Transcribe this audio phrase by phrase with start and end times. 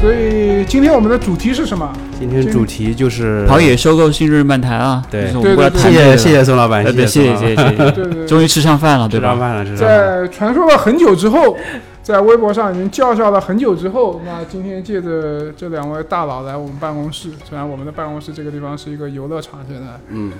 [0.00, 1.88] 所以今天我们的主题是什么？
[2.18, 9.32] 今天主题就是跑野收购新日漫谈啊，对就是我们过来对对谢谢谢谢宋老板，谢谢谢谢谢谢终于吃上饭了，对吧？
[9.32, 10.26] 吃上饭了，吃上饭了。
[10.26, 11.56] 在传说了很久之后，
[12.02, 20.32] 在微博上已经叫嚣了很久之后，那今天借着这两位大佬来我们办公室，虽然我们的办公室这个地方是一个游乐场，现在嗯，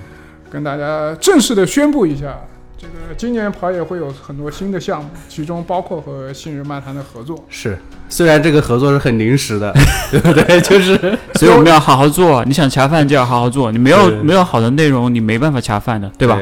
[0.49, 2.37] 跟大家正式的宣布一下，
[2.77, 7.41] 这个今年跑野会有很多新的项目，其中包括和信日漫谈的合作。
[7.47, 7.77] 是，
[8.09, 9.73] 虽然这个合作是很临时的，
[10.11, 10.59] 对 不对？
[10.59, 16.37] 就是所以我们要好好做，你想恰饭就要好好做，你没有没有好的内容，你没办法恰饭的，对吧？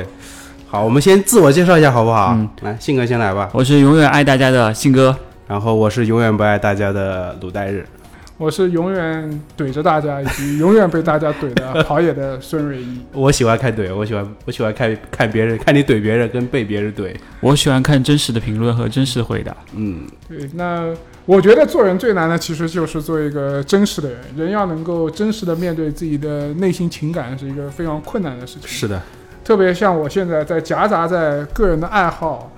[0.71, 2.33] 好，我们先自我介绍一下好不好？
[2.33, 3.49] 嗯来，信哥先来吧。
[3.51, 5.13] 我是永远爱大家的信哥，
[5.45, 7.85] 然后我是永远不爱大家的鲁代日。
[8.37, 13.01] 我是永远怼着大家，以及永远被大家怼的 跑野的孙瑞一。
[13.11, 17.13] 我喜欢看怼，我喜欢我喜欢看看别人，看你怼别人跟被别人怼。
[17.41, 19.53] 我喜欢看真实的评论和真实的回答。
[19.75, 20.87] 嗯，对，那
[21.25, 24.19] 我觉得做人最难的其实就是做一个真实的人。
[24.37, 28.69] 人要能够真实的面对自己的内心情感，是一个非常困难的事情。
[28.69, 29.01] 是的，
[29.43, 32.51] 特别像我现在在夹杂在个人的爱好、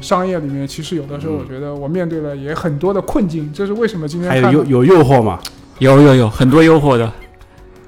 [0.00, 3.50] 商业里面，其实有的时候嗯我觉得我面对了也很多的困境。
[3.54, 5.38] 这是为什么今天还有有有诱惑吗？
[5.78, 7.10] 有有有很多诱惑的，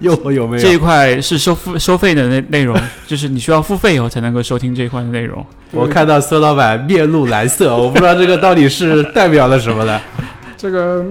[0.01, 0.77] 诱惑有没有这一？
[0.77, 5.45] 块是收付收费的内内容， 就是你需要付费以后才能够收听这一块的内容。
[5.71, 10.01] 我看到孙老板面露蓝色，我不知道这个到底是代表了什么的。
[10.57, 11.05] 这个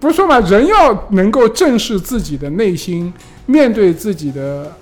[0.00, 3.12] 不是说嘛，人要能够正视自己的内心，
[3.46, 4.72] 面对自己的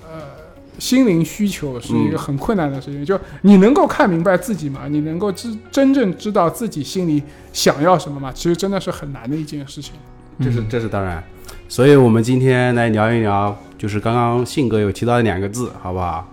[0.79, 3.05] 心灵需求，是一个嗯很困难的事情。
[3.05, 7.21] 就你能够看明白自己嘛，你能够知真正知道自己心里
[7.53, 9.93] 想要什么嘛，其实真的是很难的一件事情。
[10.39, 11.23] 这是嗯这是当然，
[11.67, 16.27] 所以我们今天来聊一聊，就是刚刚信哥有提到的两个字，好不好？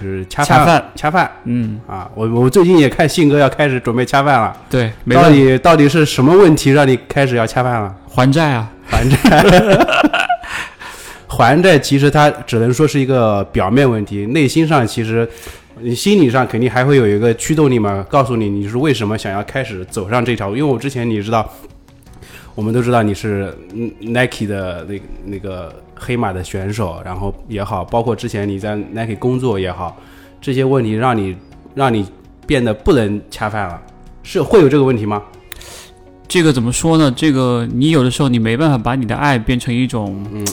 [0.00, 2.08] 就是恰饭恰饭恰饭嗯，啊！
[2.14, 7.92] 我我最近也看信哥要开始准备恰饭了，对，没到问题，底到底是什么问题让你开始要恰饭了？
[8.08, 9.16] 还债啊，还债，
[11.38, 15.26] 还债其实它只能说是一个表面问题，内心上其实
[15.80, 20.56] 你心理上肯定还会有一个驱动力嘛，告诉你你是为什么想要开始走上这条路。
[20.56, 21.48] 因为我之前你知道，
[22.56, 29.96] 我们都知道你是嗯 Nike 的那那个黑马的选手，然后也好，包括之前你在 Nike 工作也好，
[30.40, 31.36] 这些问题让你
[31.72, 32.04] 让你
[32.48, 33.80] 变得不能恰饭了，
[34.24, 35.22] 是会有这个问题吗？
[36.26, 37.12] 这个怎么说呢？
[37.16, 40.44] 这个你有的时候你没办法把你的爱变成一种嗯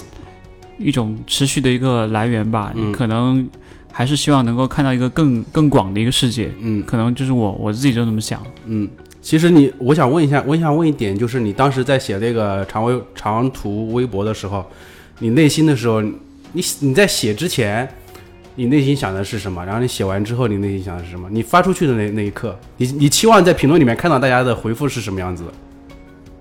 [0.78, 3.47] 一种持续的一个来源吧，可能
[3.91, 6.52] 还是希望能够看到一个更更广的一个世界。
[6.59, 6.84] 嗯。
[6.86, 8.41] 可能就是我我自己就这么想。
[8.66, 8.88] 嗯，
[9.22, 14.66] 其实你，我想问一下，我想问一点，就是你当时在写这个长微长途微博的时候，
[15.19, 17.88] 你内心的时候，你你在写之前，
[18.56, 19.66] 你内心想的是什么？
[19.66, 21.28] 然后你写完之后，你内心想的是什么？
[21.31, 25.53] 你发出去的那那一刻，你你期望在评论里面看到大家的回复是什么样子的？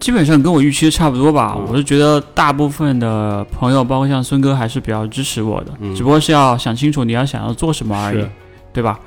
[0.05, 1.55] 基本上跟我预期的差不多吧。
[1.57, 8.23] 嗯我是觉得大部分的朋友，包括像孙哥，还是比较支持我的，嗯只不过是要想清楚你要想要做什么而已，
[8.71, 9.01] 对吧？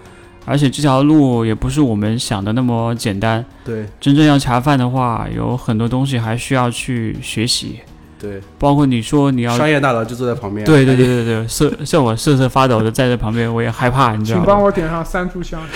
[0.43, 3.45] 而且这条路也不是我们想的那么简单。
[3.63, 7.79] 对真正要恰饭的话，有很多东西还需要去学习，
[8.19, 14.43] 对，包括你说你要商业大佬就坐在旁边，对对对对对，瑟像我瑟瑟发抖的站在旁边，我也害怕，你知道吗？
[14.43, 15.61] 请帮我点上三炷香，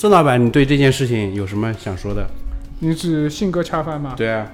[0.00, 2.24] 孙老板，你对这件事情有什么想说的？
[2.78, 4.14] 你指性格恰饭吗？
[4.16, 4.46] 对啊，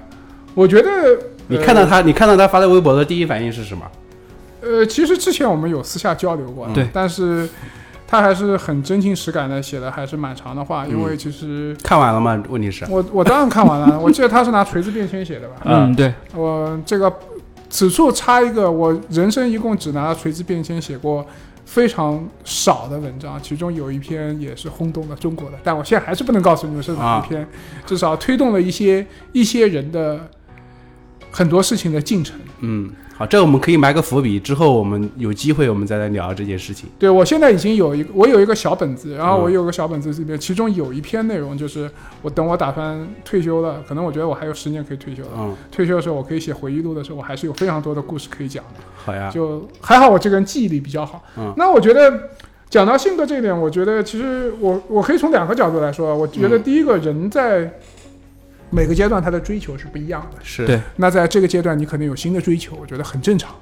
[0.55, 0.89] 我觉得
[1.49, 3.85] 你看到他，你看到他发的微博的第一反应是什么？
[4.61, 7.47] 呃，其实之前我们有私下交流过的，对但是
[8.07, 12.43] 他还是很真情实感的写的，还是蛮长的话，因嗯为其实看完了吗？
[12.49, 15.57] 问题是，我我当然看完了，我记得他是拿锤子便签写的吧？
[15.65, 17.13] 嗯，对，我这个
[17.69, 21.23] 此处插一个，我人生一共只拿锤子便签写过
[21.65, 27.45] 非常少的文章，其中有一篇也是轰动了中国的，但我现在还是不能告诉你们是哪一篇，
[27.85, 30.29] 至少推动了一些一些人的
[31.31, 32.39] 很多事情的进程。
[32.59, 36.89] 嗯，好，这个我们可以埋个伏笔，之后我们有机会我们再来聊这件事情。
[36.99, 41.89] 对我现在已经有一个，我有一个小本子，然后嗯我有个小本子里面，其中有一篇内容就是
[42.21, 45.29] 我等我打算退休了，可能我觉得我还有十年可以退休了。
[45.37, 48.81] 嗯，退休的时候，我可以写回忆录的时候，我还是有非常多的故事可以讲的。
[48.97, 51.23] 好呀，就还好我这个人记忆力比较好。
[51.37, 52.11] 嗯那我觉得
[52.69, 56.13] 讲到性格这一点，我觉得其实我我可以从两个角度来说。
[56.13, 57.79] 我觉得嗯第一个人在
[58.69, 60.39] 每个阶段他的追求是不一样的。
[60.43, 63.55] 是对那在这个阶段，你可能有新的追求，我觉得很正常。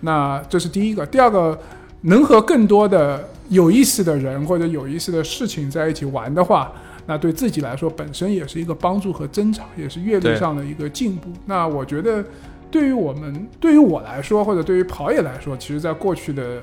[0.00, 1.06] 那这是第一个。
[1.06, 1.58] 第二个，
[2.02, 6.72] 能和更多的有意思的人或者有意思的事情在一起玩的话，
[7.06, 11.30] 那对自己来说本身也是一个帮助和增长，也是阅历上的一个进步。
[11.46, 12.24] 那我觉得，
[12.70, 16.60] 对于我们，对于我来说，或者对于跑野来说，其实在过去的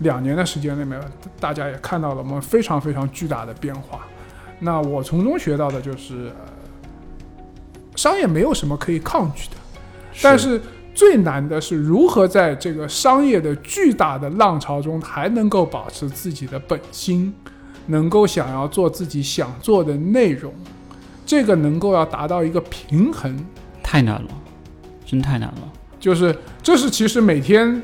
[0.00, 1.00] 两年的时间里面，
[1.40, 4.06] 大家也看到了我们非常非常巨大的变化。
[4.60, 6.52] 那我从中学到的就是，呃
[7.98, 9.56] 商业没有什么可以抗拒的，
[10.22, 10.60] 但是
[10.94, 17.34] 最难的是如何在这个商业的巨大的浪潮中，还能够保持自己的本心，
[17.86, 20.54] 能够想要做自己想做的内容，
[21.26, 23.36] 这个能够要达到一个平衡，
[23.82, 24.30] 太难了，
[25.04, 25.72] 真太难了。
[25.98, 27.82] 就是这是其实每天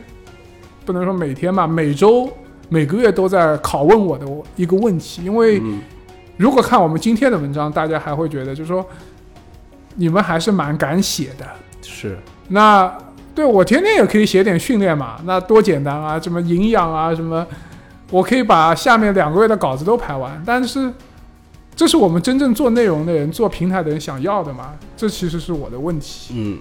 [0.85, 2.33] 不能说每天吧，每周
[2.69, 4.25] 每个月都在拷问我的
[4.55, 5.81] 一个问题，因为嗯。
[6.37, 8.85] 如果看我们今天的文章，大家还会觉得就是说
[9.95, 11.47] 你们还是蛮敢写的。
[11.83, 12.19] 是
[12.49, 12.93] 那
[13.35, 17.47] 对我天天也可以写点训练嘛，那多简单啊，什么营养啊，什么，
[18.11, 20.41] 我可以把下面两个月的稿子都排完。
[20.47, 20.93] 但是，
[21.75, 24.75] 这是我们真正做内容的人、做平台的人想要的嘛？
[24.97, 26.35] 这其实是我的问题。
[26.37, 26.59] 嗯，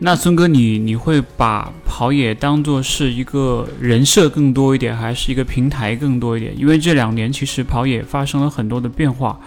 [0.00, 6.52] 那孙哥你，你会把跑野当做是一个人设更多一点，还是一个平台更多一点？
[6.58, 9.40] 因为这两年其实跑野发生了很多的变化，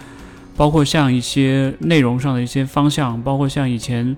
[0.58, 4.18] 包括像一些内容上的一些方向，包括像以前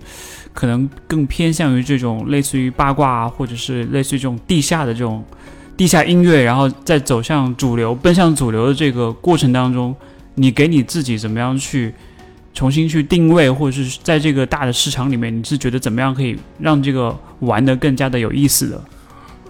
[0.53, 5.23] 可能更偏向于这种类似于八卦啊，或者是类似于这种地下的这种
[5.77, 9.95] 地下音乐，然后再走向主流、奔向主流的这个过程当中，
[10.33, 11.93] 你给你自己怎么样去？
[12.51, 18.83] 重新去定位，或者是在这个大的市场里面，你是觉得怎么样可以让这个玩的更加的有意思的？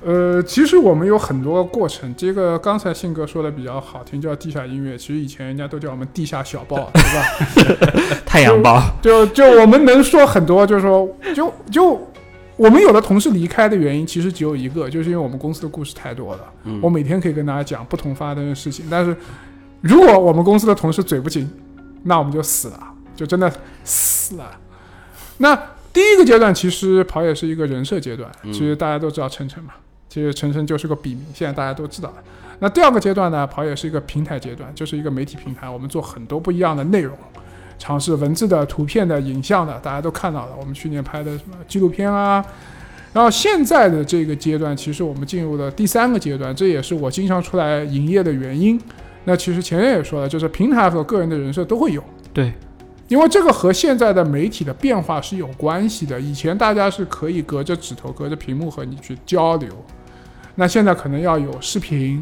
[0.06, 4.98] 呃，其实我们有很多过程，这个刚才信哥说的比较好听，叫地下音乐。
[4.98, 8.22] 其实以前人家都叫我们地下小报， 对吧？
[8.25, 12.12] 太阳报，就就我们能说很多，就是说，就就
[12.56, 16.42] 我们有的同事离开的原因，其实只有一个，就是因为我们公司的故事太多了。
[16.63, 19.16] 嗯我每天可以跟大家讲不同发生的事情，但是
[19.81, 21.50] 如果我们公司的同事嘴不紧，
[22.04, 22.80] 那我们就死了，
[23.16, 23.51] 就真的
[23.84, 24.51] 死了。
[25.38, 25.56] 那
[25.92, 29.74] 第一个阶段其实跑也是一个人设阶段，嗯其实大家都知道晨晨嘛，
[30.09, 32.15] 其实陈晨就是个笔名，现在大家都知道了。
[32.59, 37.15] 那第二个阶段呢，跑也是一个平台阶段，就是一个媒体平台，我们做很多不一样的内容，
[37.77, 40.51] 尝试文字的、图片的、影像的，大家都看到了。
[40.59, 42.44] 我们去年拍的什么纪录片啊，
[43.13, 48.81] 然后现在的这个阶段，其实我们进入了第三个阶段，这也是我经常出来营业的原因。
[49.25, 52.03] 那其实前面也说了，就是平台和个人的人设都会有，
[52.33, 52.51] 对，
[53.07, 56.19] 因为这个和现在的媒体的变化是有关系的。
[56.19, 59.69] 以前大家是可以隔着指头、隔着屏幕和你去交流，
[60.59, 62.21] 那现在可能要有视频，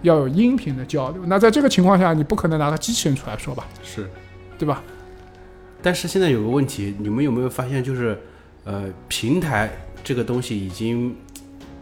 [0.00, 1.22] 要有音频的交流。
[1.26, 4.08] 那在这个情况下，你不可能拿个机器人出来说吧，是。
[4.58, 4.82] 对吧？
[5.82, 8.18] 但是现在有个问题，你们有没有发现，就是
[8.64, 9.70] 呃，平台
[10.02, 11.14] 这个东西已经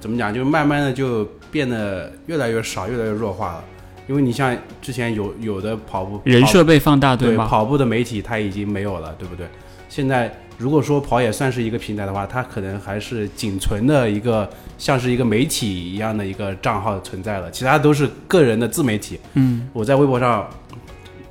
[0.00, 3.64] 怎么讲，就慢慢的就变得越来越少，越来越弱化了。
[4.08, 7.46] 因为你像之前有有的跑步人设被放大，对吗？
[7.46, 9.46] 跑步的媒体它已经没有了，对不对？
[9.88, 14.48] 现在如果说跑也算是一个平台的话，它可能还是仅存的一个
[14.78, 19.18] 像是一个媒体一样的一个账号存在了，其他都是个人的自媒体。
[19.34, 20.48] 嗯，我在微博上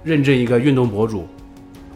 [0.04, 1.28] 认证一个运动博主，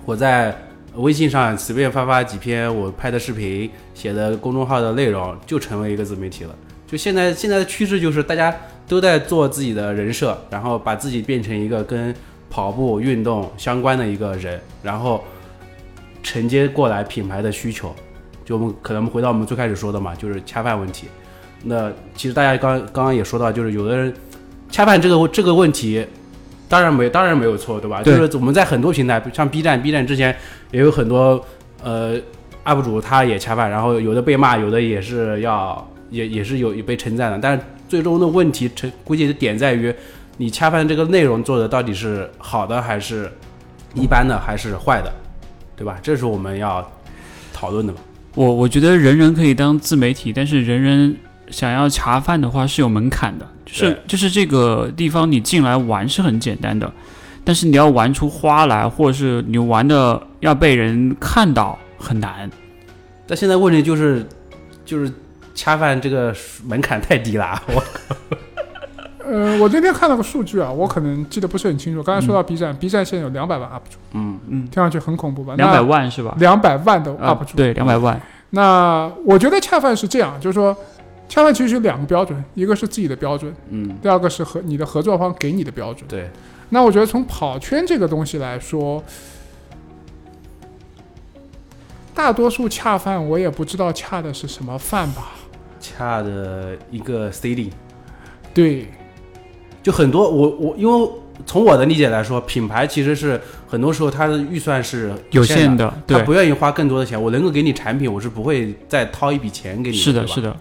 [0.05, 0.55] 我在
[0.95, 6.55] 微信上随便发发几篇我拍的视频、写的公众号的内容，就成为一个自媒体了。
[6.87, 8.55] 就现在现在的趋势就是大家
[8.87, 12.15] 都在做自己的人设，然后把自己变成一个跟
[12.49, 15.21] 跑步运动相关的一个人，然后
[16.27, 17.95] 承接过来品牌的需求。
[18.43, 21.07] 就我们可能回到我们最开始说的嘛，就是恰饭问题。
[21.63, 24.13] 那其实大家刚刚刚也说到，就是有的人
[24.69, 26.05] 恰饭这个这个问题，
[26.67, 28.01] 当然没当然没有错，对吧？
[28.03, 30.35] 对就是我们在很多平台，像 B 站，B 站之前
[30.71, 31.43] 也有很多
[31.83, 32.15] 呃
[32.65, 39.93] UP 主他也恰饭，然后有的被骂，有的也是要也也是有被称赞的，但是最终的问题成估计的点在于
[40.37, 43.29] 你恰饭这个内容做的到底是好的还是
[43.95, 45.11] 一般的还是坏的，
[45.77, 45.97] 对吧？
[46.03, 46.85] 这是我们要
[47.53, 47.99] 讨论的嘛。
[48.35, 51.15] 我我觉得人人可以当自媒体，但是人人
[51.49, 56.91] 想要茶饭的话是有门槛的，就是就是这个地方你进来玩是很简单的，
[57.43, 62.49] 但是你要玩出花来，或者是你玩的要被人看到很难。
[63.25, 64.25] 但现在问题就是
[64.85, 65.11] 就是
[65.55, 67.83] 恰饭这个门槛太低了，啊我
[69.27, 72.01] 呃，我那天看到个数据啊，我可能记得不是很清楚。
[72.01, 75.55] 刚才说到 B 站、b 站现在有两百万 UP 主，嗯嗯，听上去很恐怖吧？
[75.55, 76.33] 两百万是吧？
[76.39, 78.19] 两百万的啊 UP 主，对，两百万。
[78.51, 80.75] 那我觉得恰饭是这样，就是说，
[81.27, 86.07] 恰饭其实有两个标准，一个是自己的标准，嗯，第二个是和你的合作方给你的标准。
[86.07, 86.29] 对，
[86.69, 89.03] 那我觉得从跑圈这个东西来说，
[92.13, 95.31] 大多数恰饭我也不知道恰的是什么饭吧。
[95.79, 97.71] 恰的一个 CD，
[98.53, 98.87] 对，
[99.87, 101.09] 就很多我我因为
[101.45, 109.95] 从我的理解来说，品牌其实是很多时候它的预算是有限限的，对，他不愿意花更多的钱，我能够给你产品，我是不会再掏一笔钱给你。
[109.95, 110.53] 是的，是的，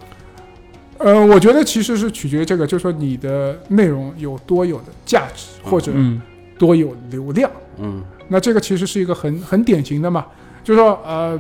[0.99, 6.23] 呃，我觉得其实是取决于这个，就是说你的内容有多有的价值，或者嗯，
[6.57, 7.51] 多有流量。
[7.79, 8.05] 嗯。
[8.29, 10.25] 那这个其实是一个很很典型的嘛，
[10.63, 11.37] 就是说呃，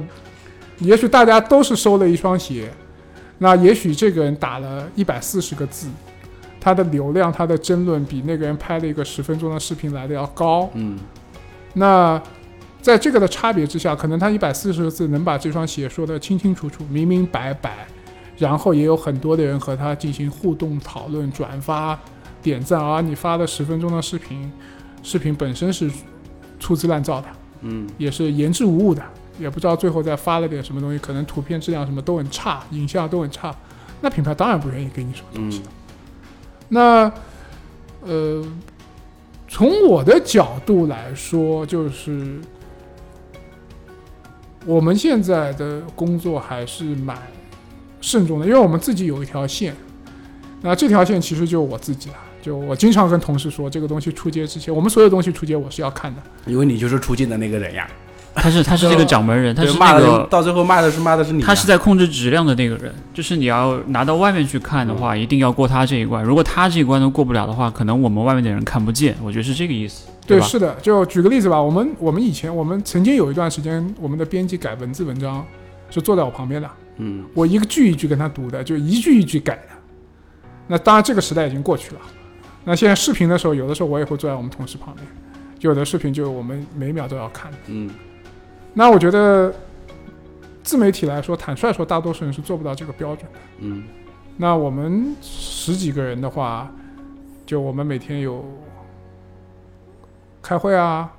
[0.79, 2.69] 也许大家都是收了一双鞋，
[3.39, 5.87] 那也许这个人打了一百四十个字，
[6.67, 10.69] 他的流量、他的争论比那个人拍了一个十分钟的视频来的要高。
[10.75, 10.99] 嗯
[11.75, 12.21] 那
[12.83, 17.87] 在这个的差别之下，可能他一百四十个字能把这双鞋说得清清楚楚、明明白白，
[18.37, 21.97] 然后也有很多的人和他进行互动、讨论、转发、
[22.43, 24.51] 点赞，而你发的十分钟的视频，
[25.05, 25.89] 视频本身是
[26.59, 27.29] 粗制滥造的，
[27.61, 29.01] 嗯也是言之无物的，
[29.39, 33.55] 也不知道最后再发了点什么东西，可能图片质量什么都很差，影像都很差，
[34.01, 35.63] 那品牌当然不愿意给你什么东西。
[36.69, 37.13] 那
[38.03, 38.45] 呃，
[39.49, 42.39] 从我的角度来说，就是
[44.65, 47.17] 我们现在的工作还是蛮
[48.01, 49.75] 慎重的，因为我们自己有一条线，
[50.63, 52.17] 那这条线其实就是我自己了。
[52.43, 56.23] 就我经常跟同事说，这个东西出街之前，我们所有东西出街我是要看的。
[56.47, 57.91] 因为你就是出镜的那个人呀，
[58.37, 66.23] 他是他是这个掌门人，他是那个到最后骂的是骂的是你呀，他是在控制质量的那个人，就是你要拿到外面去看的话，一定要过他这一关。
[66.23, 69.17] 如果他这一关都过不了的话，可能我们外面的人看不见。
[69.23, 70.47] 我觉得是这个意思，对，吧？
[70.47, 75.45] 是的，就举个例子吧，我们我们以前我们曾经有一段时间，我们的编辑改文字文章
[75.91, 79.69] 是坐在我旁边的，嗯我一个句一句跟他读的，就一句一句改的。
[80.69, 82.01] 那当然这个时代已经过去了。
[82.65, 85.07] 那现在视频的时候，有的时候我也会坐在我们同事旁边，
[85.61, 87.59] 有的视频就是我们每秒都要看的。
[87.69, 87.89] 嗯
[88.79, 89.51] 那我觉得
[90.63, 93.39] 自媒体来说，坦率说，大多数人是做不到这个标准的。
[93.61, 93.83] 嗯
[94.37, 96.71] 那我们十几个人的话，
[97.47, 98.45] 就我们每天有
[100.43, 101.11] 开会啊，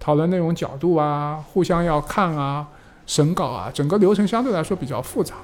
[0.00, 2.66] 讨论内容角度啊，互相要看啊，
[3.06, 5.36] 审稿啊，整个流程相对来说比较复杂。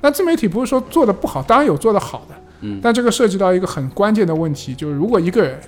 [0.00, 5.60] 那自媒体不是说做的不好，当然有做的好的，嗯但这个涉及到一个很关键的问题，就是如果一个人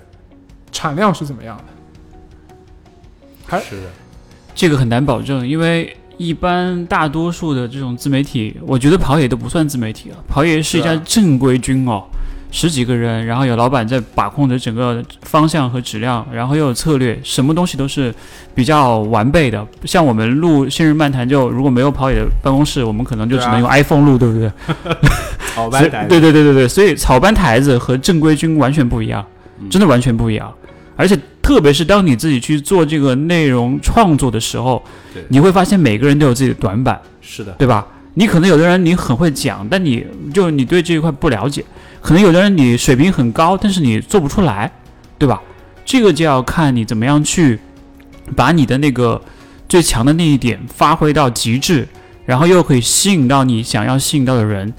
[0.71, 1.65] 产量是怎么样的，
[3.45, 3.89] 还是的，
[4.57, 12.03] 这个很难保证，因为一般大多数的这种自媒体，我觉得跑野都不算自媒体了，跑野是一家正规军哦，
[12.51, 18.15] 十几个人，然后有老板在把控着整个方向和质量，然后又有策略，什么东西都是
[18.55, 19.65] 比较完备的。
[19.85, 24.51] 像我们录《新人漫谈》，就如果没有跑野的办公室，我们可能就只能用 iPhone 录，对不对？
[25.55, 29.23] 好 所以班对对对对对，所以草班台子和正规军完全不一样，
[29.61, 30.51] 嗯真的完全不一样。
[30.97, 34.83] 而且特别是当你自己去做这个内容创作的时候
[35.15, 37.87] 对，你会发现每个人都有自己的短板，是的，对吧？
[38.15, 41.63] 你可能有的人你很会讲，但你就你对这一块不了解；
[42.01, 44.73] 可能有的人你水平很高，但是你做不出来，
[45.19, 45.41] 对吧？
[45.85, 47.61] 这个就要看你怎么样去
[48.35, 49.21] 把你的那个
[49.69, 51.87] 最强的那一点发挥到极致，
[52.25, 54.73] 然后又可以吸引到你想要吸引到的人，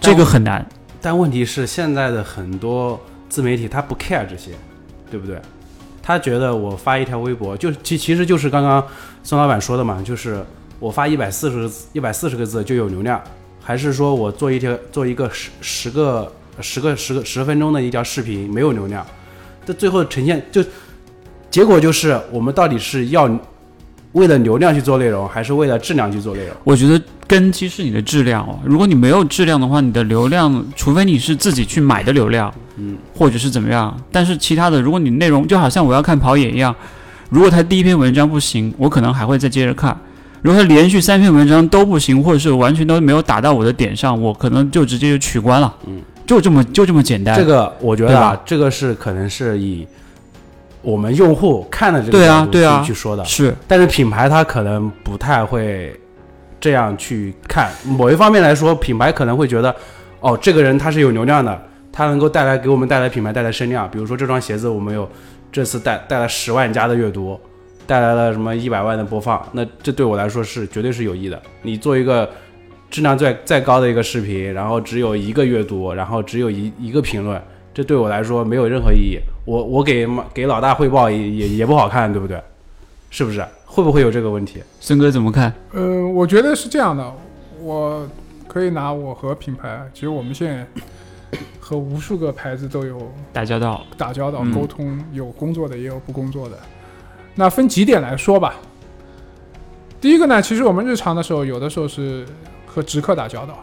[0.00, 0.64] 这个很难。
[1.00, 4.50] 但问题是现在的很多自媒体他不 care 这些，
[5.10, 5.40] 对不对？
[6.02, 8.84] 他觉得我发一条微博，就其其实就是刚刚
[9.22, 10.44] 孙老板说的嘛，就是
[10.80, 13.22] 我发一百四十一百四十个字就有流量，
[13.62, 19.06] 还是说我做一条做一个十十个十个十个十分钟的一条视频没有流量，
[19.64, 20.62] 这最后呈现就
[21.50, 23.28] 结果就是我们到底是要
[24.12, 26.54] 为了流量去做内容，还是为了质量去做内容？
[26.64, 28.58] 我觉得根基是你的质量哦。
[28.64, 36.74] 如果你没有质量的话，你的流量，除非你是自己去买的流量，嗯，或者是怎么样，但是其他的，如果你内容就好像我要看跑野一样，
[37.30, 39.94] 如果他第一篇文章不行，我可能还会再接着看；
[40.42, 45.74] 如果他连续三篇文章都不行，或者是完全都没有打到我的点上，我可能就直接就取关了。
[45.86, 47.34] 嗯，就这么就这么简单。
[47.34, 49.86] 这个我觉得啊，这个是可能是以
[50.82, 55.98] 我们用户看的这个对啊角度对啊去去说的，是但是品牌它可能不太会
[56.60, 57.70] 这样去看。
[57.84, 59.74] 某一方面来说，品牌可能会觉得，
[60.20, 61.60] 哦，这个人他是有流量的，
[61.92, 63.88] 他能够带来给我们带来品牌带来声量。
[63.90, 65.08] 比如说这双鞋子，我们有
[65.50, 67.38] 这次带带来十万加的阅读，
[67.86, 71.40] 带来了什么一百万的播放，那这对我来说是绝对是有益的。
[71.62, 72.28] 你做一个
[72.90, 77.40] 质量再再高的一个视频，然后只有一个阅读，然后只有一一个评论，
[77.72, 79.18] 这对我来说没有任何意义。
[79.44, 82.40] 我我给给老大汇报也也也不好看，对不对？
[83.10, 83.44] 是不是？
[83.66, 84.62] 会不会有这个问题？
[84.80, 85.52] 孙哥怎么看？
[85.72, 87.12] 呃，我觉得是这样的，
[87.60, 88.06] 我
[88.46, 90.66] 可以拿我和品牌，其实我们现在
[91.58, 96.58] 和无数个牌子都有打交道，打交道、嗯沟通，有工作的也有不工作的。
[97.34, 98.54] 那分几点来说吧。
[100.00, 102.26] 第一个呢，其实我们日常的时候，有的时候是
[102.66, 103.58] 和直客打交道，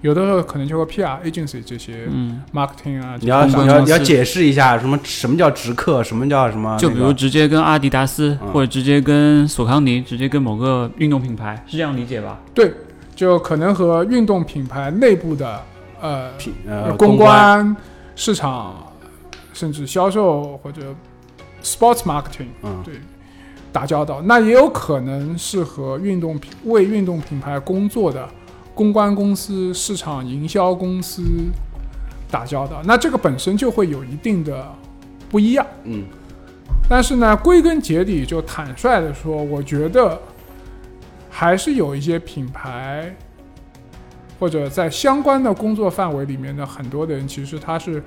[0.00, 12.38] 有的时候可能就和 PR agency 这些嗯，marketing 啊，你要你要你要解释一下什么什么叫直客，什么叫什么那个，就比如直接跟阿迪达斯，嗯或者直接跟索康尼，直接跟某个运动品牌，是这样理解吧？
[12.54, 12.72] 对，
[13.16, 15.60] 就可能和运动品牌内部的
[16.00, 17.76] 呃品呃公关，关、
[18.14, 18.92] 市场，
[19.52, 20.94] 甚至销售或者
[21.62, 22.94] sports marketing 嗯对
[23.72, 24.22] 打交道。
[24.22, 28.28] 那也有可能是和运动品为运动品牌工作的
[28.78, 31.20] 公关公司、市场营销公司
[32.30, 32.80] 打交道。
[32.84, 34.72] 那这个本身就会有一定的
[35.28, 35.66] 不一样。
[35.82, 36.04] 嗯
[36.88, 40.16] 但是呢，归根结底，就坦率的说，我觉得
[41.28, 43.12] 还是有一些品牌，
[44.38, 48.00] 或者在相关的工作范围里面的很多的人，其实他是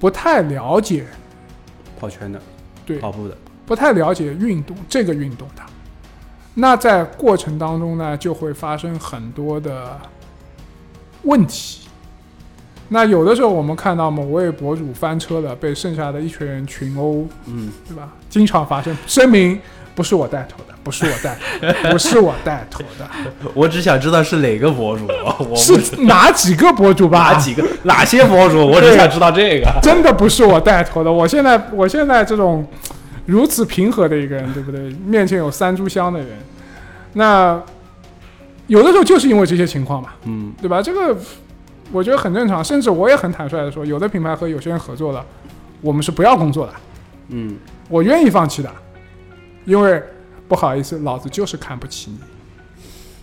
[0.00, 1.04] 不太了解，
[2.00, 2.40] 跑圈的，
[2.86, 5.62] 对跑步的，不太了解运动这个运动的。
[6.58, 9.98] 那在过程当中呢，就会发生很多的
[11.22, 11.82] 问题。
[12.88, 18.08] 那有的时候我们看到某位博主翻车了，被剩下的一群人群殴，嗯，对吧？
[18.30, 19.60] 经常发生，声明
[19.94, 23.06] 不是我带头的，不是我带头的，不是我带头的，
[23.54, 25.06] 我只想知道是哪个博主，
[25.50, 27.32] 我是哪几个博主吧？
[27.32, 29.68] 哪几个哪些博主，我只想知道这个。
[29.82, 31.12] 真的不是我带头的。
[31.12, 32.64] 我现在，我现在这种
[33.26, 34.80] 如此平和的一个人，对不对？
[35.04, 36.38] 面前有三炷香的人，
[37.12, 37.60] 那
[38.68, 40.80] 有的时候就是因为这些情况嘛，嗯对吧？
[40.80, 41.16] 这个
[41.92, 45.24] 我觉得很正常，甚至我也很坦率的说，有的品牌和有些人合作了，
[45.80, 46.72] 我们是不要工作的，
[47.28, 47.56] 嗯，
[47.88, 48.70] 我愿意放弃的，
[49.64, 50.02] 因为
[50.48, 52.18] 不好意思，老子就是看不起你。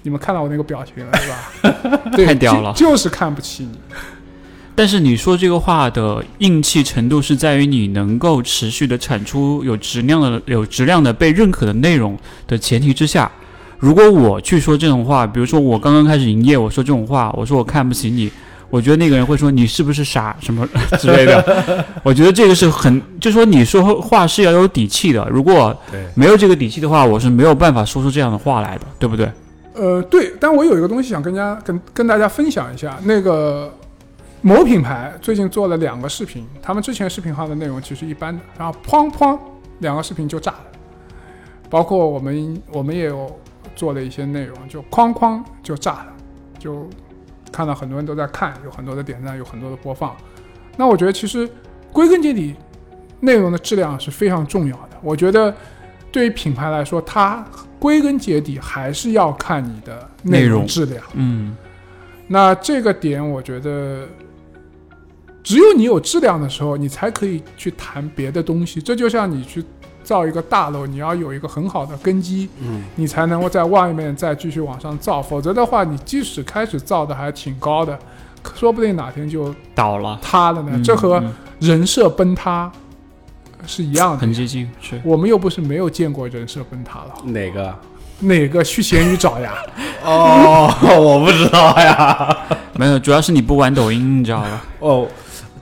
[0.05, 1.99] 你们看到我那个表情了，是吧？
[2.11, 3.79] 对，太屌了就就是看不起你。
[4.75, 13.31] 但是你说这个话的硬气程度是在于你能够持续的产出有质量的、有质量的被认可的内容的前提之下。
[13.77, 18.31] 如果我去说这种话，比如说我刚刚开始营业，我说这种话，我说我看不起你，
[18.69, 20.65] 我觉得那个人会说你是不是傻什么
[20.97, 21.85] 之类的。
[22.01, 25.27] 我觉得这个是很，就说你说话是要有底气的。
[25.29, 25.75] 如果，
[26.15, 29.29] 没有这个底气的话，我是没有办法说出这样的话来的，对不对？
[29.75, 33.69] 呃，对，但我有一个东西想跟大家跟跟大家分享一下，那个
[34.45, 39.39] 某品牌最近做了两个视频，他们之前视频号的内容其实一般的，然后砰砰
[39.79, 40.65] 两个视频就炸了，
[41.69, 43.39] 包括我们我们也有
[43.73, 46.13] 做了一些内容，就哐哐就炸了，
[46.59, 46.85] 就
[47.53, 50.13] 看到很多人都在看，有很多的点赞，有很多的播放。
[50.75, 51.49] 那我觉得其实
[51.93, 52.53] 归根结底，
[53.21, 54.97] 内容的质量是非常重要的。
[55.01, 55.55] 我觉得
[56.11, 57.45] 对于品牌来说，它
[57.79, 61.01] 归根结底还是要看你的内内容质量。
[61.13, 61.55] 嗯，
[62.27, 64.05] 那这个点，我觉得
[65.43, 68.81] 只有你有质量的时候，你才可以去谈别的东西。
[68.81, 69.63] 这就像你去
[70.03, 75.21] 造一个大楼，你要有一个很好的根基，嗯你才能够在外面再继续往上造。
[75.21, 77.97] 否则的话，你即使开始造的还挺高的，
[78.55, 80.17] 说不定哪天就倒了。
[80.21, 80.71] 塌了呢。
[80.73, 82.71] 嗯这和嗯人设崩塌
[83.65, 84.33] 是一样的很。
[84.33, 87.73] 接近，是我们又不是没有见过人设崩塌了，哪个？
[88.19, 89.53] 哪个去闲鱼找呀？
[90.05, 92.37] 哦，我不知道呀。
[92.73, 94.61] 没有，主要是你不玩抖音，你知道吧？
[94.79, 95.07] 哦，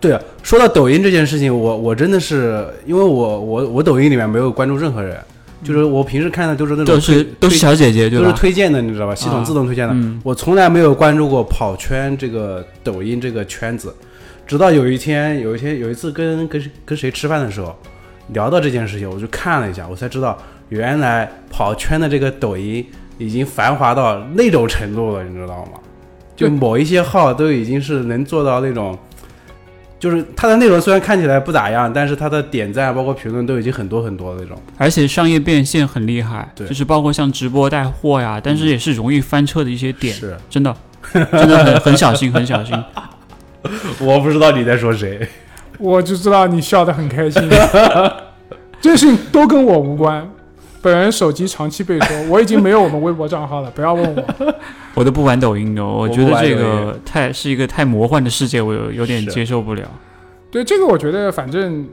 [0.01, 5.15] 对啊，说到抖音这件事情，我我真的是，因为我我我抖音里面没有关注任何人，
[5.63, 8.33] 就是我平时看的都是那种都是都是小姐姐，对都是？
[8.33, 9.13] 推荐的，你知道吧？
[9.13, 9.93] 系统啊自动推荐的。
[9.93, 13.93] 嗯，我从来没有关注过跑圈这个抖音这个圈子，
[14.47, 17.75] 直到有一天，有一天有一次跟跟跟谁吃饭的时候
[18.29, 20.35] 聊到这件事情，我就看了一下，我才知道
[20.69, 22.83] 原来跑圈的这个抖音
[23.19, 25.73] 已经繁华到那种程度了，你知道吗？
[26.35, 28.97] 就某一些号都已经是能做到那种。
[30.01, 34.59] 就是它的内容虽然看起来不咋样，但是它的点赞包括评论都已经很多很多那种。
[34.75, 40.75] 而且商业变现很厉害，对就是包括像直播带货呀，但是也是容易翻车的一些点，是，真的，
[41.13, 42.75] 真的很 很小心，很小心。
[44.01, 45.19] 我不知道你在说谁。
[45.77, 47.47] 我就知道你笑得很开心，
[48.81, 50.27] 这事情都跟我无关。
[50.81, 54.55] 本人手机长期被收， 我已经没有我们微博账号了，不要问我。
[54.95, 59.83] 我都不玩抖音的，我觉得这个太是一个太魔幻的世界，我有有点接受不了。
[60.49, 61.87] 对这个，我觉得反正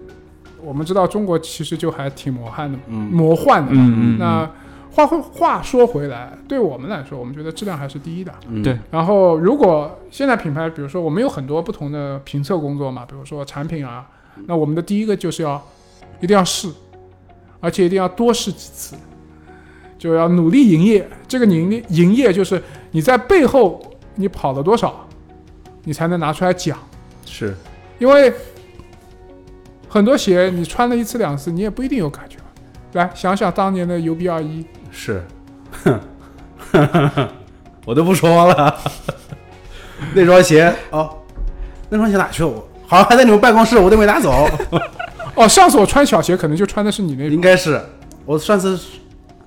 [0.61, 3.72] 我们知道中国其实就还挺魔幻的，嗯魔幻的。
[3.72, 4.51] 嗯嗯，那
[4.90, 8.33] 话会话说回来，对我们来说，我们觉得质量还是第一的。
[8.48, 14.07] 嗯，对然后，如果现在品牌，比如说我们有很多不同的评测工作嘛，比如说产品啊，
[14.46, 15.62] 那我们的第一个就是要
[16.20, 16.68] 一定要试，
[17.60, 18.96] 而且一定要多试几次，
[19.98, 21.08] 就要努力营业。
[21.26, 23.80] 这个营业营业就是你在背后
[24.14, 25.06] 你跑了多少，
[25.84, 26.78] 你才能拿出来讲。
[27.26, 27.54] 是，
[27.98, 28.32] 因为
[29.88, 32.38] 很多鞋你穿了一次两次，你也不一定有感觉。
[32.92, 35.22] 来想想当年的 UB 二一，是，
[35.84, 36.00] 哼，
[37.84, 38.74] 我都不说了。
[40.14, 41.18] 那双鞋哦，
[41.90, 42.48] 那双鞋哪去了？
[42.48, 44.48] 我好像还在你们办公室，我都没拿走。
[45.38, 47.33] 哦，上次我穿小鞋，可能就穿的是你那种。
[47.33, 47.81] 应该是
[48.27, 48.77] 我上次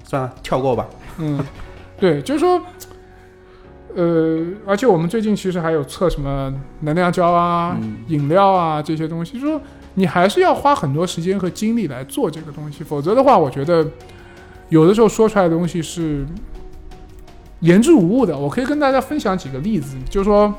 [0.05, 0.87] 算了，跳过吧。
[1.17, 1.37] 嗯，
[1.99, 2.61] 对，就是说，
[3.93, 9.61] 呃，而且我们最近其实还有测什么能量胶啊、嗯饮料啊这些东西，就是说
[9.95, 13.85] 你还是要花很多时间和精力来做这个东西，否则的话，我觉得
[14.69, 16.25] 有的时候说出来的东西是
[17.59, 18.37] 言之无物的。
[18.37, 20.53] 我可以跟大家分享几个例子，就是说。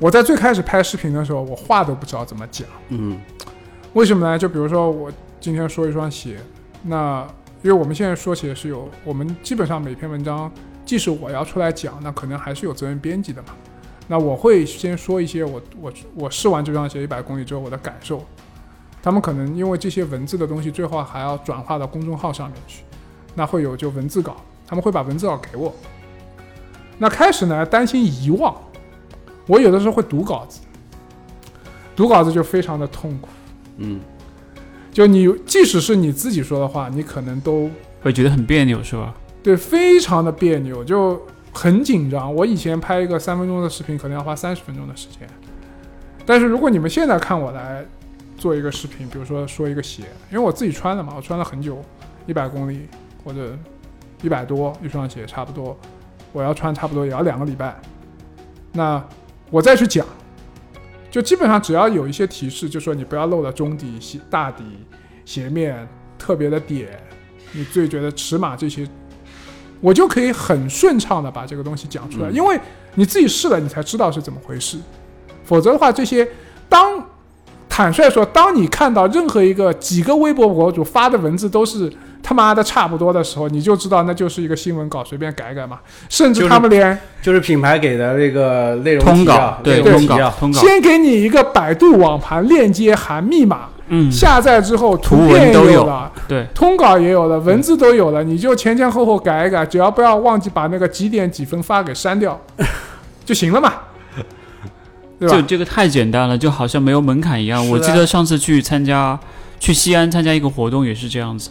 [0.00, 2.66] 我在最开始拍视频的时候，我话都不知道怎么讲。
[2.88, 3.16] 嗯
[3.94, 4.36] 为什么呢？
[4.36, 6.36] 就比如说我今天说一双鞋，
[6.82, 7.24] 那
[7.62, 10.50] 因为我们现在说鞋是有，我们基本上每篇文章，
[10.84, 13.48] 即使我要出来讲，那可能还是有责任编辑的嘛。
[14.08, 18.20] 那我会先说一些我我我试完这双鞋一百公里之后我的感受，
[19.00, 22.82] 他们可能因为这些文字的东西，最后还要转化到公众号上面去，
[23.32, 25.72] 那会有就文字稿，他们会把文字稿给我。
[26.98, 28.52] 那开始呢，担心遗忘，
[29.46, 30.60] 我有的时候会读稿子，
[31.94, 33.28] 读稿子就非常的痛苦。
[33.78, 34.00] 嗯，
[34.92, 37.70] 就你即使是你自己说的话，你可能都
[38.02, 39.14] 会觉得很别扭，是吧？
[39.42, 41.20] 对非常的别扭，就
[41.52, 42.34] 很紧张。
[42.34, 45.28] 我以前拍一个三分钟的视频，可能要花三十分钟的时间。
[46.24, 47.84] 但是如果你们现在看我来
[48.38, 51.82] 做一个视频，比如说说一个鞋，因为我自己穿的嘛，我穿了很久，
[52.26, 52.88] 一百公里
[53.22, 53.56] 或者
[54.22, 55.76] 一百多一双鞋，差不多，
[56.32, 57.78] 我要穿差不多也要两个礼拜。
[58.72, 59.04] 那
[59.50, 60.06] 我再去讲，
[61.14, 64.64] 就基本上只要有一些提示，就说你不要漏了中底、鞋大底、
[65.24, 67.00] 鞋面特别的点，
[67.52, 68.84] 你最觉得尺码这些，
[69.80, 72.58] 我就可以很顺畅的把这个东西讲出来，嗯因为
[72.96, 74.76] 你自己试了，你才知道是怎么回事。
[75.44, 76.28] 否则的话，这些
[76.68, 77.08] 当
[77.76, 85.80] 坦率说，当你看到任何一个几个微博博主发的文字都是他妈的差不多的时候，你就知道那就是一个新闻稿，随便改改嘛。
[86.08, 102.40] 甚至他们连就是品牌给的那个内容通稿对通稿通稿，先给你一个百度网盘链接含密码，嗯，下载之后图片都有了，对，通稿也有了，文字都有了，你就前前后后改一改，只要不要忘记把那个几点几分发给删掉
[103.26, 103.72] 就行了嘛，
[105.24, 105.36] 对吧？
[105.40, 107.66] 就这个太简单了，就好像没有门槛一样。
[107.70, 109.18] 我记得上次去参加
[109.58, 111.50] 去西安参加一个活动也是这样子，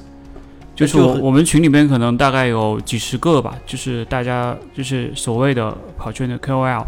[0.75, 6.83] 就是我我们群里边可能大概有几十个吧，就是大家就是所谓的跑圈的 KOL，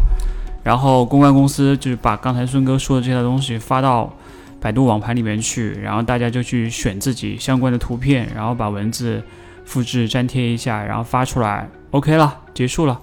[0.62, 4.12] 然后公关公司就是把刚才孙哥说的这些东西发到
[4.60, 9.22] 百度网盘里面去，然后大家就去选自己相关的图片，然后把文字
[9.64, 13.00] 复制粘贴一下，然后发出来，OK 了，结束了。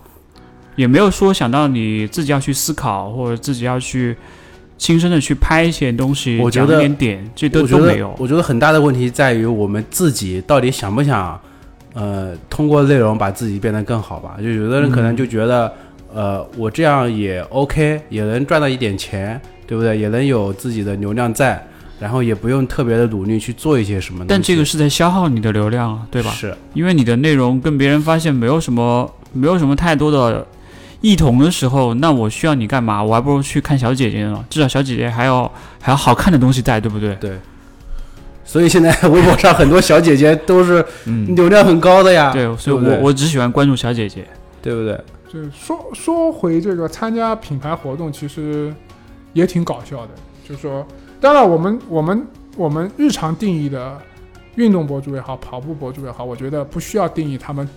[0.76, 4.16] 也没有说想到你自己要去思考，或者自己要去
[4.78, 8.14] 亲身的去拍一些东西，讲我觉得一点点，这都没有。
[8.18, 11.40] 我觉得很大的问题在于我们自己到底想不想，
[11.94, 14.36] 呃，通过内容把自己变得更好吧？
[14.42, 15.72] 就有的人可能就觉得，
[16.14, 19.98] 呃，我这样也 OK，也能赚到一点钱，对不对？
[19.98, 21.64] 也能有自己的流量在，
[22.00, 24.26] 然后也不用特别的努力去做一些什么。
[24.28, 26.32] 但这个是在消耗你的流量啊，对吧？
[26.32, 30.46] 是，因为你的内容跟别人发现没有什么没有什么太多的
[31.04, 33.04] 异同的时候，那我需要你干嘛？
[33.04, 37.14] 我还不如去看小姐姐呢，至少小姐姐还有还有好看的东西在，对不对？
[37.16, 37.38] 对。
[38.46, 44.26] 所以现在微博上很多小姐姐都是嗯，流量很高的呀，对，所以对对我我只喜欢关注小姐姐。
[44.62, 44.98] 对不对？
[45.28, 48.74] 就说说回这个参加品牌活动，其实
[49.34, 50.12] 也挺搞笑的。
[50.48, 50.88] 就是说，
[51.20, 53.98] 当然我们我们我们日常定义的
[54.56, 57.68] 运动博主也好，跑步博主也好，我觉得不需要定义他们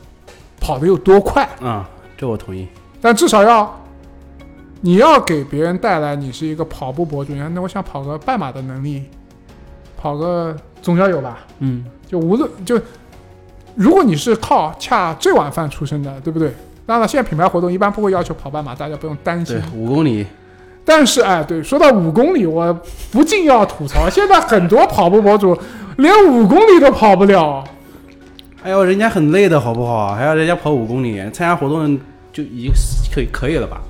[0.61, 2.69] 跑得有多快，啊、这我同意。
[3.07, 3.73] 但至少要
[4.81, 9.05] 你要给别人带来你是一个跑步博主，你看那我想跑个半马的能力，
[9.97, 11.39] 跑个总要有吧？
[11.61, 12.77] 嗯，就无论就，
[13.77, 16.53] 如果你是靠恰这碗饭出身的，对不对？
[16.85, 20.27] 当然了，现在品牌活动一般不会要求跑半马，大家不用担心对。，五公里，
[20.85, 22.77] 但是哎，对，说到五公里，我
[23.13, 25.57] 不禁要吐槽，现在很多跑步博主
[25.99, 27.63] 连五公里都跑不了。
[28.65, 30.13] 哎呦，人家很累的好不好？
[30.13, 31.97] 还要人家跑五公里，参加活动
[32.37, 32.73] 就已经
[33.11, 33.81] 可以可以了吧？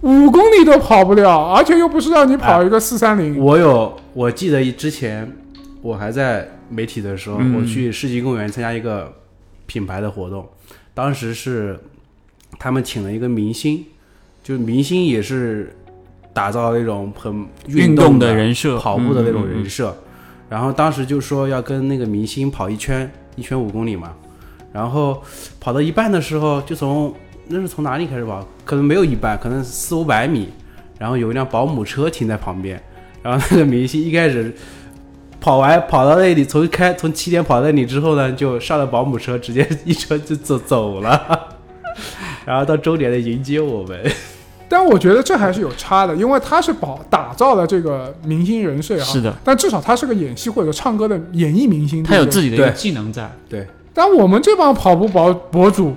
[0.00, 5.30] 五公里都跑不了，而且又不是让你跑一个四三零，我有，我记得之前
[5.82, 7.56] 我还在媒体的时候，嗯。
[7.56, 9.12] 我去世纪公园参加一个
[9.66, 10.48] 品牌的活动，
[10.94, 11.78] 当时是
[12.58, 13.84] 他们请了一个明星，
[14.42, 15.76] 就是明星也是
[16.32, 19.54] 打造那种很运动动的人设，跑步的那种嗯嗯嗯。
[19.56, 19.94] 人设，
[20.48, 24.14] 然后当时就说要跟那个明星跑一圈，一圈五公里嘛，
[24.72, 25.22] 然后
[25.60, 27.12] 跑到一半的时候，就从
[27.48, 28.46] 那是从哪里开始跑？
[28.64, 30.48] 可能没有一半，可能四五百米，
[30.98, 32.82] 然后有一辆保姆车停在旁边，
[33.22, 34.54] 然后那个明星一开始
[35.40, 41.48] 跑完跑到那里，从开从起点跑到那里之后呢，就上了保姆车，直接 一车就走走了。
[42.44, 43.98] 然后到终点来迎接我们。
[44.68, 53.30] 但我觉得这还是有差的，因为他是保打造了这个明星人设啊，是的，但至少他是个演戏或者唱歌的演艺明星，他有自己的一个对技能在。
[53.48, 55.94] 对但我们这帮跑步博博主，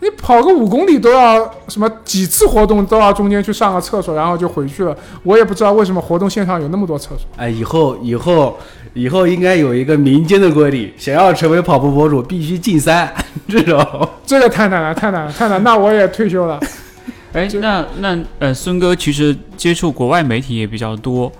[0.00, 4.96] 你跑个五公里都要什么几次活动都要中间去上个厕所，然后就回去了。
[5.24, 7.26] 我也不知道为什么活动现场有那么多厕所。
[7.36, 8.56] 哎，以后以后
[8.94, 13.12] 以后应该有一个民间的规定，想要成为跑步博主必须进三
[13.48, 14.08] 这种。
[14.24, 15.62] 这个太难了，太难了，太难。
[15.64, 16.60] 那我也退休了。
[17.34, 21.30] 哎，就那那呃，孙哥其实接触国外媒体也比较多，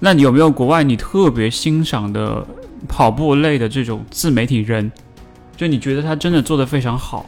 [0.00, 2.44] 那你有没有国外你特别欣赏的
[2.86, 4.90] 跑步类的这种自媒体人？
[5.56, 7.24] 就你觉得他真的做得非常好，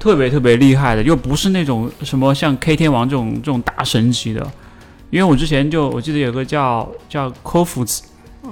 [0.00, 4.44] 特别特别厉害的，又不是那种什么像 K 天王这种这种大神级的。
[5.10, 8.00] 因为我之前就我记得有个叫叫 Kofutz，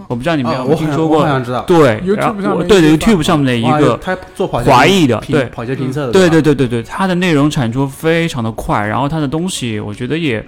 [0.08, 1.18] 我不知道你们有啊没有听说过？
[1.18, 1.62] 我好像知道。
[1.62, 10.44] 对 YouTube 然后对对面一个 YouTube 上面的一个他做华裔的，对，跑鞋评测的，对对对对对对，它的内容产出非常的快，然后他的东西我觉得也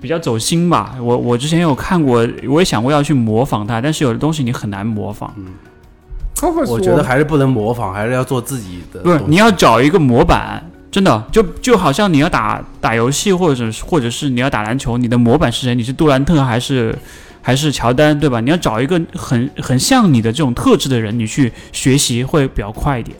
[0.00, 0.94] 比较走心吧。
[1.00, 5.34] 我我之前有看过，我也想过要去模仿他，但是有的东西你很难模仿。
[6.68, 9.00] 我觉得还是不能模仿，还是要做自己的。
[9.00, 15.74] 不是，你要找一个模板，真的就就好像你要打打游戏，或者是或者是你要打篮球，你的模板是谁？
[15.74, 16.96] 你是杜兰特还是
[17.42, 18.40] 还是乔丹，对吧？
[18.40, 23.16] 你要找一个很很像你的这种特质的人，你去学习会比较快一点。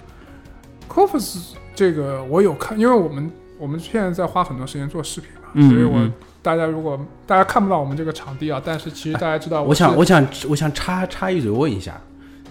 [0.88, 1.38] Converse
[1.74, 12.00] 这个我有看，因为我们我们现在在花很多时间做视频嘛，嗯所以我嗯大家如果大家看不到我们这个场地啊，但是其实大家知道我想，我想，我想插插一嘴问一下，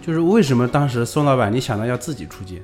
[0.08, 2.62] 就是为什么当时宋老板你想到要自己出街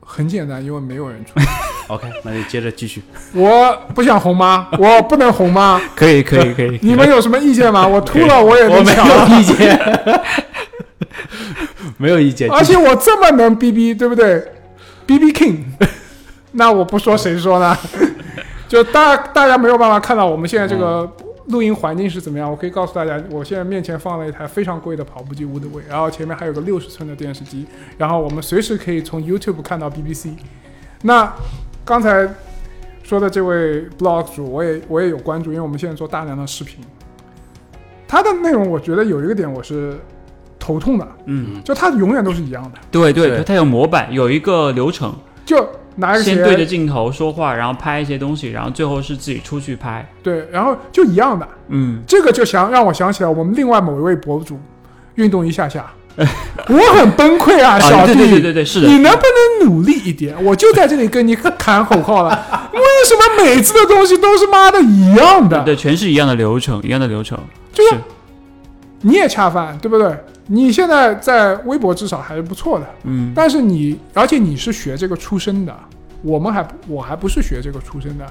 [0.00, 1.34] 很简单，因为没有人出。
[1.92, 3.02] OK，那就接着继续。
[3.34, 4.68] 我不想红吗？
[4.80, 5.78] 我不能红吗？
[5.94, 7.86] 可以可以可以，你们有什么意见吗？
[7.86, 10.02] 我秃了我也我没，有意见，
[11.98, 12.50] 没有意见。
[12.50, 14.42] 而且我这么能逼逼，对不对
[15.06, 15.58] ？B B King，
[16.52, 17.76] 那我不说谁说呢？
[18.66, 21.10] 就大大家没有办法看到我们现在这个
[21.48, 22.50] 录音环境是怎么样。
[22.50, 30.34] 我可以告诉大家，我现在面前放了一台非常贵的跑步机 Woodway，然后前面还有个六十寸的电视机，然后我们随时可以从 YouTube 看到 BBC。
[31.02, 31.32] 那
[31.84, 32.28] 刚才
[33.02, 36.84] 说的这位 blog 主，我也我也有关注，因为我们现在做大量的视频，
[38.06, 39.98] 他的内容我觉得有一个点我是
[40.58, 43.44] 头痛的，嗯，就他永远都是一样的，对对对。
[43.44, 45.14] 它有模板，有一个流程，
[45.46, 45.66] 就
[46.00, 50.08] 拿着先对着，镜头说话，然后拍一些东西，然后最后是自己出去拍。
[50.22, 54.58] 对，然后就一样的，嗯，这个就想让我想起来我们另外某一位博主，
[55.16, 59.22] 运动一下下，我很崩溃啊， 小啊，弟，对对对对对，是的，你能不
[59.58, 60.34] 能努力一点？
[60.44, 65.62] 我就在这里跟你喊口号了，为什么每次的东西都是妈的一样的？
[65.64, 67.38] 对，全是一样的流程，一样的流程。
[67.72, 67.96] 就是
[69.02, 70.16] 你也恰饭，对不对？
[70.50, 75.78] 你现在在微博至少还是不错的，嗯，但是你，而且你是学这个出身的，
[76.22, 78.26] 我们还我还不是学这个出身的，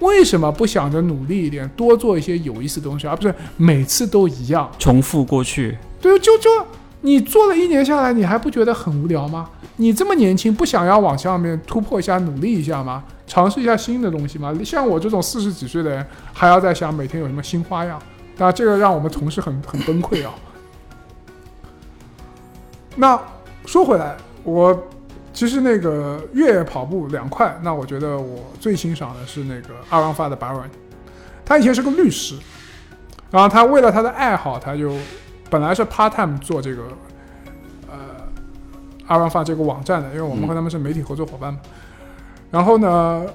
[0.00, 4.70] 为什么不想着努力一点，多做一些有意思的东西，而不是每次都一样？
[4.78, 6.50] 重复过去，对，就就
[7.02, 9.48] 你做了一年下来，你还不觉得很无聊吗？
[9.76, 13.04] 你这么年轻，不想要往下面突破一下，努力一下吗？
[13.26, 14.54] 尝试一下新的东西吗？
[14.64, 18.00] 像我这种四十几岁的人，还要在想每天有什么新花样，
[18.38, 20.32] 那这个让我们同事很很崩溃啊。
[22.96, 23.20] 那
[23.66, 24.72] 说回来，我
[25.36, 30.64] 其实那个越野跑步两块，那我觉得我最欣赏的是那个阿朗法的 Baron，
[31.44, 32.34] 他以前是个律师，
[33.30, 34.94] 然后他为了他的爱好，他就
[35.50, 36.84] 本来是 part time 做这个
[37.86, 37.98] 呃
[39.08, 41.60] 阿朗法这个网站的，因为我们和他们是媒体合作伙伴嘛。
[42.50, 43.26] 然后呢，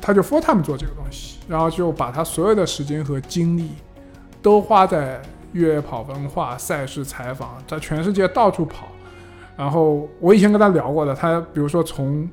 [0.00, 3.72] 他就 full time 做这个东西，然后就把他所有的时间和精力
[4.40, 8.86] 都花在越野跑文化、赛事采访，在全世界到处跑。
[9.60, 12.26] 然后我以前跟他聊过的，他比如说从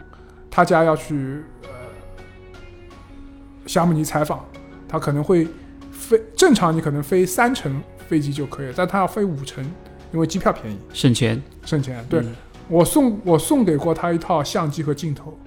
[0.49, 1.69] 他家要去呃
[3.65, 4.45] 夏姆尼采访，
[4.87, 5.45] 他可能会
[5.91, 9.61] 飞正常你可能飞三程飞机就可以，但他要飞五程，
[10.13, 11.43] 因为机票便宜省钱。
[11.65, 12.01] 省钱。
[12.09, 12.33] 对、嗯
[12.69, 15.37] 我送我送给过他一套相机和镜头，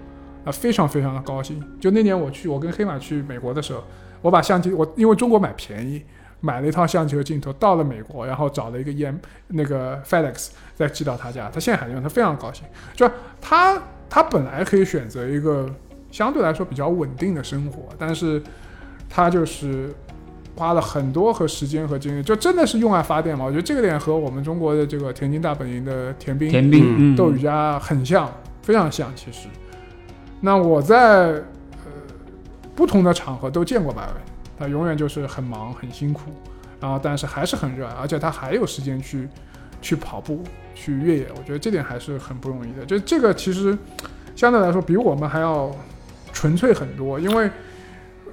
[0.44, 1.64] 啊，非常非常的高兴。
[1.80, 3.82] 就那年我去，我跟黑马去美国的时候，
[4.20, 6.02] 我把相机我因为中国买便宜。
[6.40, 9.16] 买了一套相机和镜头，到了美国，然后找了一个 EM
[9.48, 12.64] 那个 FedEx 再寄到他家，他现在还用，他非常高兴。
[12.94, 13.08] 就
[13.40, 15.68] 他他本来可以选择一个
[16.10, 18.42] 相对来说比较稳定的生活，但是
[19.08, 19.94] 他就是
[20.56, 23.44] 花了很多和时间和精力，就真的是用爱发电嘛。
[23.44, 28.30] 我觉得这个点和我们中国的这个田径大本营的田兵田兵，嗯，窦宇佳很像，
[28.62, 29.10] 非常像。
[29.14, 29.48] 其实，
[30.40, 31.42] 那我在呃
[32.74, 34.14] 不同的场合都见过白文，
[34.60, 36.30] 他永远就是很忙很辛苦，
[36.78, 39.26] 然后但是还是很热爱，而且他还有时间去
[39.80, 40.44] 去跑步、
[40.74, 42.84] 去越野，我觉得这点还是很不容易的。
[42.84, 43.76] 就这个其实
[44.36, 45.74] 相对来说比我们还要
[46.32, 47.50] 纯粹很多，因为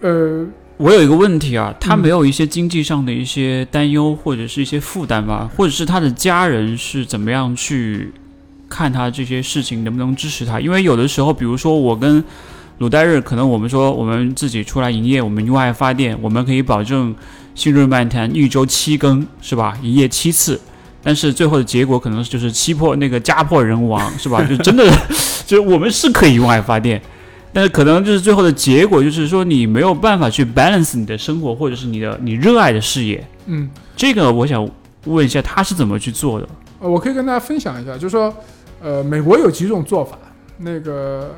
[0.01, 8.13] 呃，我有一个问题啊，他嗯没有一些经济上的一些担忧或者是一些负担吧，或者是他的家人是怎么样去
[8.69, 10.59] 看他这些事情，能不能支持他？
[10.59, 12.23] 因为有的时候，比如说我跟
[12.79, 17.15] 鲁代日，可能我们说我们自己出来营业，我们用爱发电，我们可以保证
[17.55, 19.77] 新润漫谈一周七更，是吧？
[19.81, 20.59] 一夜七次。
[21.01, 24.43] 但是最后的结果可能就是七破那个家破人亡，是吧？
[24.43, 24.83] 就真的
[25.47, 27.01] 就是我们是可以用爱发电，
[27.53, 33.25] 但是可能就是最后的结果就是说你没有办法去 balance 你的生活或者是你的你热爱的事业。
[33.45, 34.69] 嗯，这个我想
[35.05, 36.47] 问一下他是怎么去做的？
[36.79, 38.31] 呃，我可以跟大家分享一下，就是说，
[38.83, 40.17] 呃，美国有几种做法，
[40.57, 41.33] 那个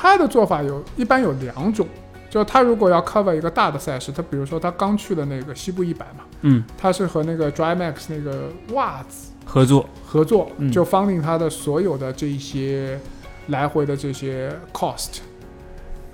[0.00, 1.84] 他的做法有一般有两种，
[2.30, 10.70] 就他如果要 cover 一个大的赛事，他比如说他刚去的那个西部一百嘛，嗯，他是和那个 DryMax 那个袜子合作，合作，嗯。
[10.70, 12.96] 就 funding 他的所有的这一些
[13.48, 15.18] 来回的这些 cost。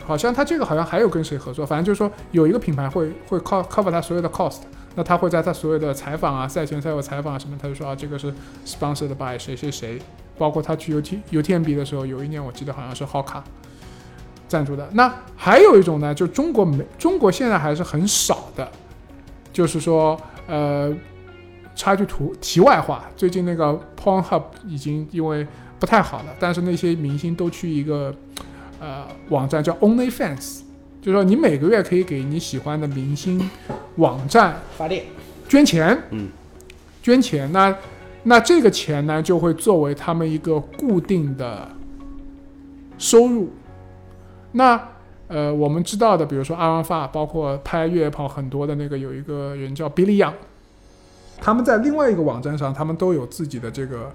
[0.03, 4.61] 好像他这个好像还有跟谁合作，反正就是说有一个品牌会会 co- cover 他所有的 cost，
[4.94, 8.33] 那他会在他所有的采访啊、赛前赛后采访啊什么，他就说啊这个是
[8.64, 9.99] sponsored by 谁谁谁，
[10.38, 13.42] 包括他去 UT UTMB 的时候，有一年我记得好像是 Hoka
[14.54, 14.88] 赞助的。
[14.92, 18.70] 那还有一种呢，就中国没中国现在还是很少的，
[19.52, 20.94] 就是说呃
[21.74, 25.44] 插句图题外话，最近那个 Pornhub 已经因为
[25.80, 28.14] 不太好了，但是那些明星都去一个
[28.78, 30.60] 呃网站叫 OnlyFans，
[31.02, 33.50] 就是说你每个月可以给你喜欢的明星
[33.96, 35.04] 网站发电，
[35.48, 36.28] 捐钱，嗯，
[37.02, 37.76] 捐钱，那
[38.22, 41.68] 那这个钱呢就会作为他们一个固定的
[42.96, 43.50] 收入。
[44.56, 44.80] 那
[45.26, 50.34] 呃，我们知道的，比如说阿尔法，包括拍越野跑很多的那个有一个人叫 Billy Young，
[51.40, 54.12] 他们在另外一个网站上，他们都有自己的这个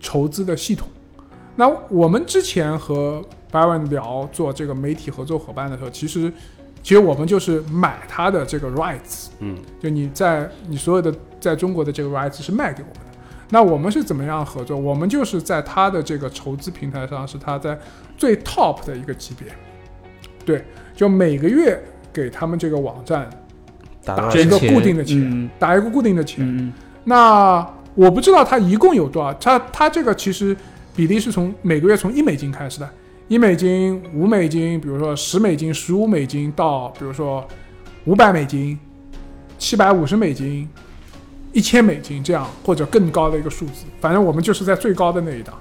[0.00, 0.88] 筹资的系统。
[1.56, 3.22] 那我们之前和
[3.52, 6.32] Byron 聊做这个媒体合作伙伴的时候，其实
[6.82, 13.18] 其实我们就是买他的这个 rights，嗯，就你在你所有的在中国的这个 rights 是卖给我们的。
[13.50, 14.76] 那我们是怎么样合作？
[14.76, 17.78] 我们就是在他的这个筹资平台上，是他在
[18.18, 19.48] 最 top 的一个级别，
[20.44, 20.62] 对，
[20.94, 23.30] 就每个月给他们这个网站
[24.04, 25.48] 打一个固定的钱嗯。
[25.58, 26.44] 打一个固定的钱。
[26.44, 26.72] 嗯。
[27.04, 30.56] 那我不知道它一共有多少，它它这个其实
[30.94, 32.90] 比例是从每个月从一美金开始的，
[33.28, 37.46] 一美金、五美金，比如说十美金、十五美金到比如说
[38.04, 38.78] 五百美金、
[39.58, 40.68] 七百五十美金、
[41.52, 45.56] 一千美金这样或者更高的一个数字，反正我们就是在最高的那一档，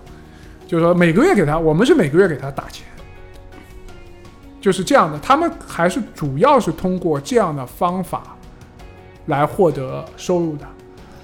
[0.68, 2.86] 就是说每个月给他，我们是每个月给他打钱。
[4.60, 8.36] 就是这样的，他们还是主要是通过这样的方法
[9.28, 10.68] 来获得收入的。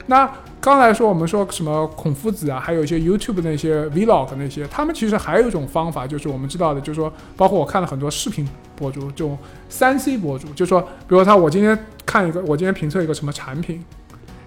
[0.05, 0.29] 那
[0.61, 13.83] 刚才说我们说什么孔夫子啊，还有一些 YouTube 那些 Vlog 那些，他们其实还有一种方法，就是我们知道的，就是说，包括我看了很多视频博主，这种三 C 博主，就说，比如说他我今天看一个，我今天评测一个什么产品，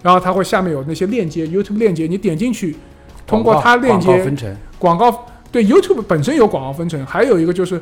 [0.01, 2.75] 然后他会下面有那些链接，YouTube 链接，你点进去，
[3.27, 7.79] 通过它链广告接分成，广告对 YouTube 本身有广告分成，还有一个就是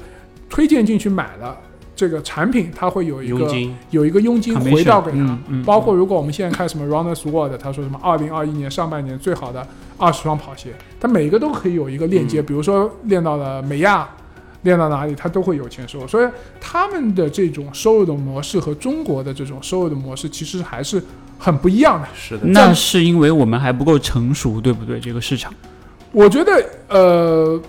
[0.50, 1.56] 推荐进去买了
[1.96, 5.18] 这个产品，它会有一个佣金，有一个佣金回到给他。
[5.18, 9.66] 嗯嗯包括如果我们现在看什么 Runners World，他说什么二零二一年上半年最好的
[9.98, 14.08] 二十双跑鞋，它每一个都可以有一个链接，嗯比如说练到了美亚，
[14.64, 16.06] 练到哪里，它都会有钱收。
[16.08, 16.28] 所以
[16.60, 21.02] 他们的这种收入的模式和中国的这种收入的模式其实还是
[21.38, 22.08] 很不一样的。
[22.16, 25.00] 是的，那是因为我们还不够成熟，对不对？
[25.00, 25.54] 这个市场，
[26.12, 27.62] 我觉得，呃，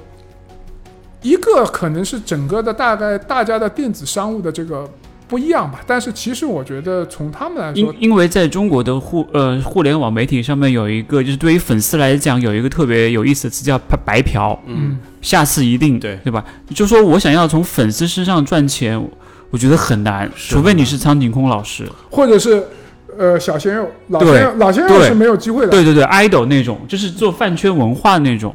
[1.23, 4.89] 一个可能是整个的大概大家的电子商务的这个
[5.29, 13.77] 不一样吧，但是其实我觉得从他们来说，因因为在中国的互呃互联网媒体上面有一个，就是对于粉丝来讲有一个特别有意思的词叫
[14.07, 16.45] “白嫖嗯，”，下次一定对对吧？
[16.73, 18.97] 就说我想要从粉丝身上赚钱，
[19.51, 22.65] 我觉得很难，除非你是苍井空老师，或者是
[23.19, 25.71] 呃小鲜肉、老鲜肉、老鲜肉是没有机会的。
[25.71, 28.55] 对对对，idol 那种，就是做饭圈文化那种，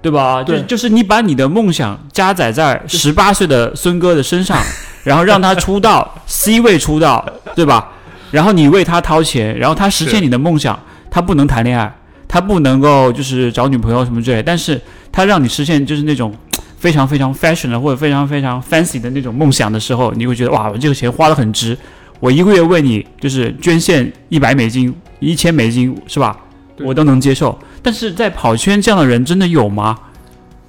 [0.00, 0.42] 对吧？
[0.42, 4.56] 就对就是你把你的梦想加载在十八岁的孙哥的身上，
[5.04, 7.90] 然后让他出道 C 位出道，对吧？
[8.30, 10.78] 然后你为他掏钱，然后他实现你的梦想，
[11.10, 11.92] 他不能谈恋爱，
[12.26, 16.34] 他不能够就是找女朋友什么之类，但是他让你实现就是那种。
[16.78, 21.76] 非常非常 fashion 的或者非常非常 fancy 的那种梦想的时候，你会觉得哇，我这个钱花的很值。
[22.20, 26.36] 我一个月为你就是捐献一百美金、一千美金，是吧？
[26.84, 27.58] 我都能接受。
[27.82, 29.98] 但是在跑圈这样的人真的有吗？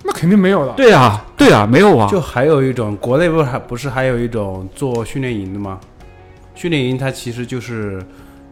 [0.03, 0.73] 那肯定没有了。
[0.73, 2.09] 对啊，对啊，没有啊。
[2.09, 5.79] 就还有一种，国内不是还不是还有一种做训练营的吗？
[6.55, 8.01] 训练营它其实就是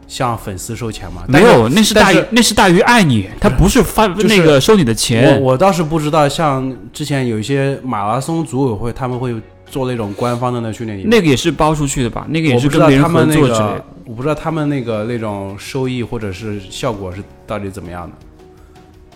[0.07, 1.23] 向粉丝收钱嘛？
[1.27, 5.41] 没有，那是大于是那是大于爱你，他不是发就是那个收你的钱我钱。
[5.41, 9.35] 我倒是不知道，像之前有一些马拉松组委会，他们会
[9.69, 11.09] 做那种官方的那训练营。
[11.09, 12.25] 那个也是包出去的吧？
[12.29, 18.15] 那个也是跟别人合他们那作之类的。，我不知道他们那个那种收益或者是效果是到底怎么样的，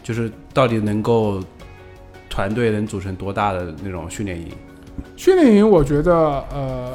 [0.03, 1.41] 就是到底能够
[2.29, 4.47] 团队能组成多大的那种训练营？
[5.15, 6.13] 训练营，我觉得
[6.53, 6.93] 呃，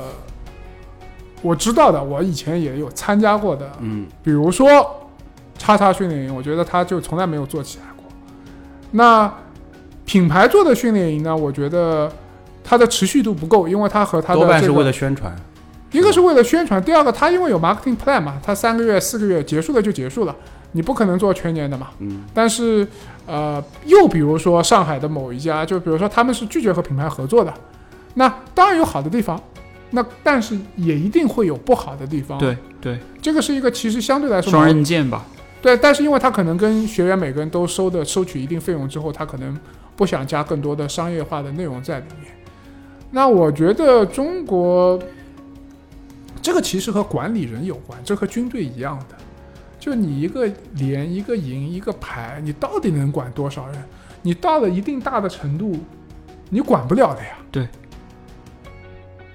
[1.42, 5.08] 我知道的，我以前也有参加过的，嗯比如说
[5.56, 8.04] 叉叉训练营，我觉得他就从来没有做起来过。
[8.90, 9.32] 那
[10.04, 12.12] 品牌做的训练营呢，我觉得
[12.68, 15.34] 它的持续度不够，因为它和它的、这个、多半是为了宣传。
[15.92, 20.34] 一个是为了宣传，第二个它因为有 marketing plan 嘛，它三个月、四个月结束了就结束了，
[20.72, 21.90] 你不可能做全年的嘛。
[22.00, 22.86] 嗯但是
[23.24, 27.54] 呃，又比如说上海的某一家，就比如说他们是拒绝和品牌合作的，
[28.14, 29.40] 那当然有好的地方，
[29.90, 35.24] 那但是也一定会有不好的地方。，对对，这个是一个其实相对来说双矛刃剑吧。
[35.62, 39.58] 对，但是因为他可能跟学员每个人都收的收取一定费用之后，他可能
[39.96, 42.35] 不想加更多的商业化的内容在里面。
[43.10, 45.00] 那我觉得中国
[46.42, 49.16] 这个其实和管理人有关，这和军队一样的，
[49.78, 53.82] 就你一个连一个营一个排，你到底能管多少人？
[54.22, 55.76] 你到了一定大的程度，
[56.50, 57.38] 你管不了的呀。
[57.50, 57.68] 对，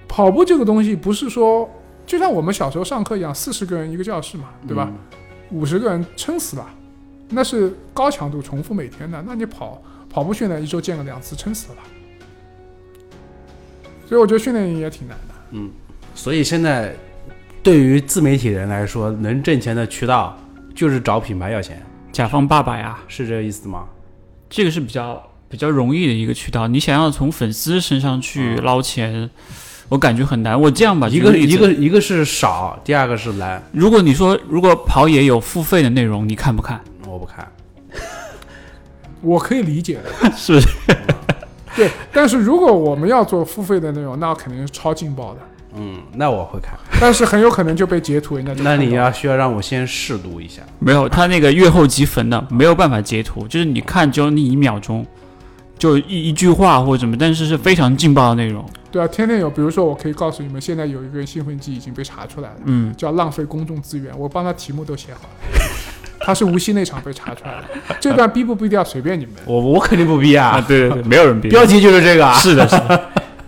[0.07, 1.69] 跑步这个东西不是说
[2.05, 4.87] 就像我们小时候上课一样，四十个人一个教室嘛，对吧？
[4.89, 4.97] 嗯
[5.51, 6.65] 五十个人撑死了，
[7.27, 11.81] 那是高强度重复每天的，那你跑跑步训练一周见个两次，撑死了吧。
[14.11, 15.33] 所以我觉得训练营也挺难的。
[15.51, 15.71] 嗯，
[16.13, 16.93] 所以现在
[17.63, 20.37] 对于自媒体人来说，能挣钱的渠道
[20.75, 21.81] 就是找品牌要钱，
[22.11, 23.85] 甲方爸爸呀，是这个意思吗？
[24.49, 26.67] 这个是比较比较容易的一个渠道。
[26.67, 29.29] 你想要从粉丝身上去捞钱，
[29.87, 30.59] 我感觉很难。
[30.59, 36.81] 我这样吧，一个一个一个是少，第二个是难，如果你说如果跑野有付费的内容，你看不看？
[37.07, 37.49] 我不看。
[39.21, 40.67] 我可以理解的， 是不是？
[41.77, 41.89] 对。
[42.11, 45.39] 但是如果我们要做付费的内容，那肯定是超劲爆的，
[45.75, 46.77] 嗯，那我会看。
[46.99, 50.61] 但是很有可能就被截图，人家就 那你要需要让我先试读一下。
[50.79, 55.05] 没有，他那个月后积分的没有办法截图，就是你看只有那一秒钟，
[55.77, 58.63] 就一一句话或者什么，但是是非常劲爆的内容。
[58.91, 59.49] 对啊，天天有。
[59.49, 65.29] 比如说，我可以告诉你们，现在有一个兴奋剂已经被查出来了，嗯，叫浪费公众资源，我帮他题目都写好了。
[66.23, 69.35] 他是无锡那场被查出来的， 这段逼不逼掉随便你们。
[69.45, 71.49] 我我肯定不逼啊，啊，对对对， 没有人逼。
[71.49, 72.33] 标题就是这个啊。
[72.39, 73.01] 是的，是的。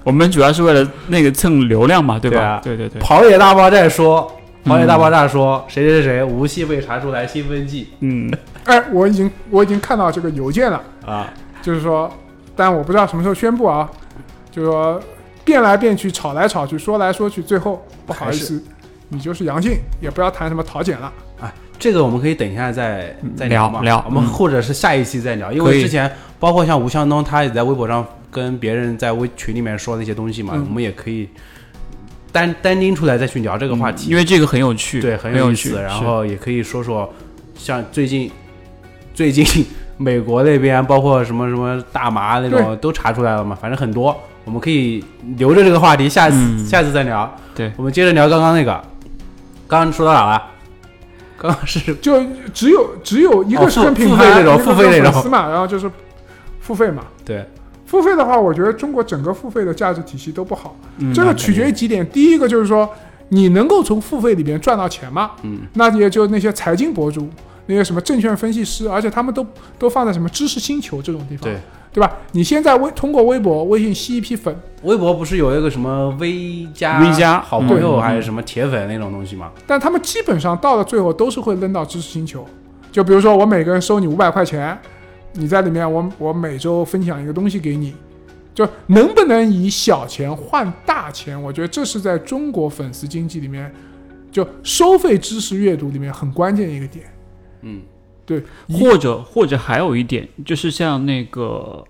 [0.04, 2.38] 我们主要是为了那个蹭流量嘛，对吧？
[2.38, 4.30] 对啊对对对，跑野大爆炸说，
[4.66, 8.30] 跑野大爆炸说，谁谁谁无锡被查出来兴奋剂嗯，
[8.66, 12.12] 哎，我已经我已经看到这个邮件了，啊，就是说，
[12.54, 13.90] 但我不知道什么时候宣布啊，
[14.52, 15.02] 就是说
[15.46, 18.62] 变来变去，吵来吵去，说来说去，最后不好意思，
[19.08, 21.12] 你就是阳性，也不要谈什么桃检了。
[21.84, 24.28] 这个我们可以等一下再再聊嘛，聊聊我们嗯。
[24.28, 26.10] 或者是下一期再聊，因为之前
[26.40, 30.66] 包括像吴向东，他也在微博上跟别人在微群里面说那些东西嘛，嗯。
[30.70, 31.28] 我们也可以
[32.32, 37.14] 单单拎出来再去聊这个话题，因为这个很有趣，对很有意思，然后也可以说说
[37.54, 38.32] 像最近
[39.14, 39.46] 最近
[39.98, 45.04] 美国那边包括什么什么大麻那种都查出来了嘛，反正很多，我们可以
[45.36, 46.66] 留着这个话题，下次、嗯。
[46.66, 47.30] 下次再聊。
[47.54, 48.72] 对，我们接着聊刚刚那个，
[49.68, 50.42] 刚刚说到哪了？
[51.44, 52.24] 刚刚是就
[52.54, 55.92] 只有只有一个是跟品牌，一个付费那种跟粉丝嘛，然后就是
[56.62, 57.04] 付费嘛。
[57.26, 57.46] 对，
[57.86, 62.08] 付费的话，我觉得中国整个付费的价值体系都不好，嗯这个取决于几点。
[62.10, 62.90] 第一个就是说，
[63.28, 65.32] 你能够从付费里面赚到钱吗？
[65.42, 67.30] 嗯，那也就那些财经博主，
[67.66, 69.46] 那些什么证券分析师，而且他们都
[69.80, 71.58] 都放在什么知识星球这种地方，对，
[71.94, 72.12] 对吧？
[72.32, 74.54] 你现在微通过微博、微信吸一批粉，
[74.84, 79.52] 微博不是有一个什么微加微加好朋友嗯还是什么铁粉那种东西吗？
[79.66, 82.46] 但他们基本上到了最后都是会扔到知识星球。
[82.92, 84.78] 就比如说，我每个人收你五百块钱，
[85.32, 87.96] 你在里面我我每周分享一个东西给你，
[88.54, 91.42] 就能不能以小钱换大钱？
[91.42, 93.74] 我觉得这是在中国粉丝经济里面，
[94.32, 97.06] 就收费知识阅读里面很关键一个点。
[97.64, 97.82] 嗯，
[98.26, 101.84] 对，或者或者还有一点，就是像那个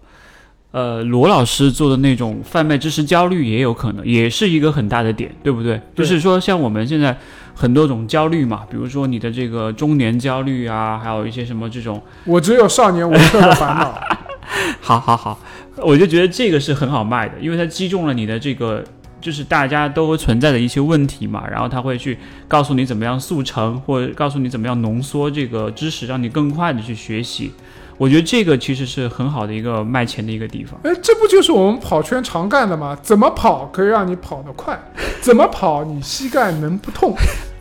[0.71, 5.81] 呃罗老师做的那种贩卖知识焦虑，也有可能也是一个很大的点，对不对？
[5.95, 7.17] 对就是说，像我们现在
[7.55, 13.99] 很多种焦虑嘛，比如说你的这个中年焦虑啊，还有一些什么这种，我只有少年无特的烦恼。
[14.81, 15.39] 好好好，
[15.77, 18.83] 我就觉得这个是很好卖的，因为它击中了你的这个。
[19.23, 27.53] 就是大家都会存在的一些问题嘛，然后他会去告诉你怎么样速成，或者告诉你怎么样浓缩这个知识，让你更快的去学习。
[27.97, 30.77] 我觉得这个其实是很好的一个卖钱的一个地方。
[30.83, 32.97] 哎，这不就是我们跑圈常干的吗？
[33.01, 34.77] 怎么跑可以让你跑得快？
[35.21, 37.15] 怎么跑你膝盖能不痛？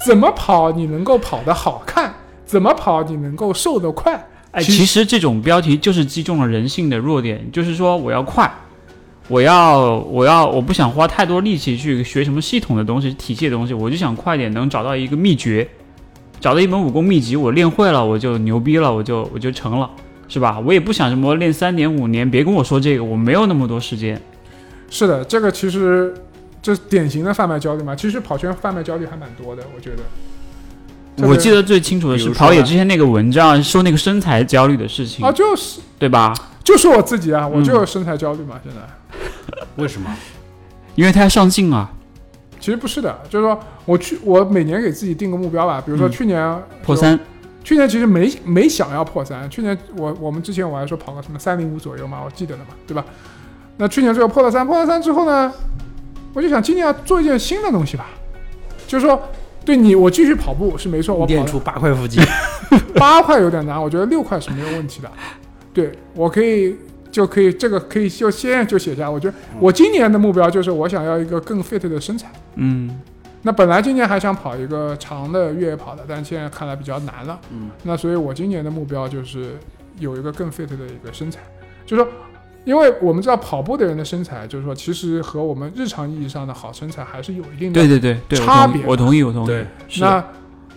[0.04, 2.12] 怎么跑你能够跑得好看，
[2.44, 4.26] 怎么跑你能够瘦得快。
[4.50, 8.52] 哎，其其实这种标题就是击中了人性的弱点，就是说我要快，
[9.28, 15.66] 我要我要我不想花太多力气去学什么系统的东西、体系的东西，我就想快点能找到一个秘诀，
[16.40, 19.88] 找到一本武功秘籍，我练会了我就牛逼了，我就我就成了，
[20.28, 20.58] 是吧？
[20.60, 24.20] 我也不想什么练三年五年，别跟我说这个，我没有那么多时间。
[24.90, 26.12] 是的，这个其实
[26.60, 27.94] 这是典型的贩卖焦虑嘛。
[27.94, 30.02] 其实跑圈贩卖焦虑还蛮多的，我觉得。
[31.28, 36.34] 我记得最清楚的是跑野之前那个文章说那个身材焦虑的事情，啊，就是对吧？
[36.64, 38.80] 就说我自己啊，我嗯就有身材焦虑嘛，现在。
[39.76, 40.08] 为什么？
[40.94, 41.90] 因为他要上镜啊，
[42.60, 47.18] 其实不是的，就是说我去，我每年给自己定个目标吧，比如说嗯去年、破三，
[47.64, 53.04] 去年其实没没想要破三，去年我我们之前我还说跑个什么三零五左右嘛，我记得的嘛，对吧？
[53.78, 55.52] 那去年最后破了三，破了三之后呢，
[56.34, 58.06] 我就想今年要做一件新的东西吧，
[58.86, 59.20] 就是说
[59.64, 62.20] 对你我继续跑步是没错，我练出八块腹肌，
[62.96, 65.10] 八块有点难，我觉得六块是没有问题的。
[65.72, 66.76] 对我可以
[67.10, 72.30] 就可以这个可以就先就写下，我觉得我今年的目标就是我想要一个更 fit 的身材。
[72.56, 73.00] 嗯，
[73.42, 77.40] 那本来今年还想跑一个长的越野跑的，但现在看来比较难了。
[77.50, 79.56] 嗯，那所以我今年的目标就是
[79.98, 81.40] 有一个更 fit 的一个身材，
[81.84, 82.12] 就是说，
[82.64, 89.46] 因为我们知道跑步的人的身材，就是说其实和我们日常意义上的好身材还是有一定的对对对对，差别我同意，我同意。
[89.46, 89.66] 对，
[90.00, 90.24] 那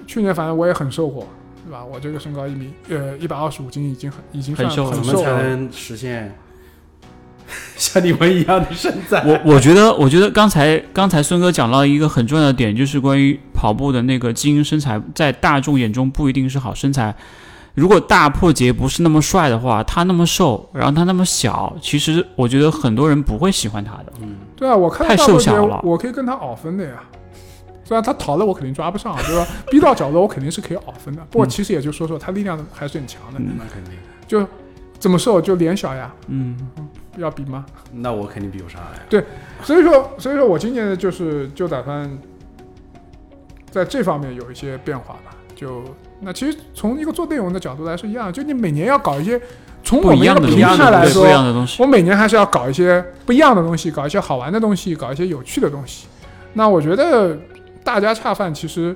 [0.08, 1.28] 去年反正我也很瘦过，
[1.66, 1.84] 对吧？
[1.84, 5.24] 我这个身高一米呃一百二十五斤，已经很已经算很瘦了怎么很瘦。
[5.24, 6.36] 才能实现
[7.78, 9.24] 像你们一样的身材？
[9.26, 17.14] 我我觉得，我觉得刚才刚才孙哥讲到一个很重要的点，就是关于跑步的那个精英身材，在大众眼中不一定是好身材。
[17.76, 24.14] 如果大破节不是那么帅的话，他那么瘦，然后他那么小，其实我觉得很多人不会喜欢他的。
[24.22, 27.04] 嗯对啊，我看太瘦小了我可以跟他熬分的呀。
[27.86, 29.48] 虽然他逃了，我肯定抓不上，对吧？
[29.70, 31.22] 逼到角落，我肯定是可以熬分的。
[31.30, 33.40] 不过嗯其实也就说说，他力量还是很强的。
[33.40, 33.94] 嗯那肯定，
[34.28, 34.46] 就
[34.98, 36.58] 怎么瘦就脸小呀，嗯，
[37.18, 37.64] 要比吗？
[37.94, 38.88] 那我肯定比不上呀。
[39.08, 39.24] 对。
[39.62, 42.10] 所以说，所以说我今年的就是就打算
[43.70, 45.32] 在这方面有一些变化吧。
[45.56, 45.84] 就
[46.20, 49.40] 那其实从一个做内容的角度来说一样，就你每年要搞一些，
[49.84, 51.82] 从我不一样的们一个平台来说不一，样的东西。
[51.82, 56.08] 我每年还是要搞一些不一样的东西，搞一些好玩的东西，搞一些有趣的东西。
[56.54, 57.38] 那我觉得
[57.86, 58.94] 大家恰饭其实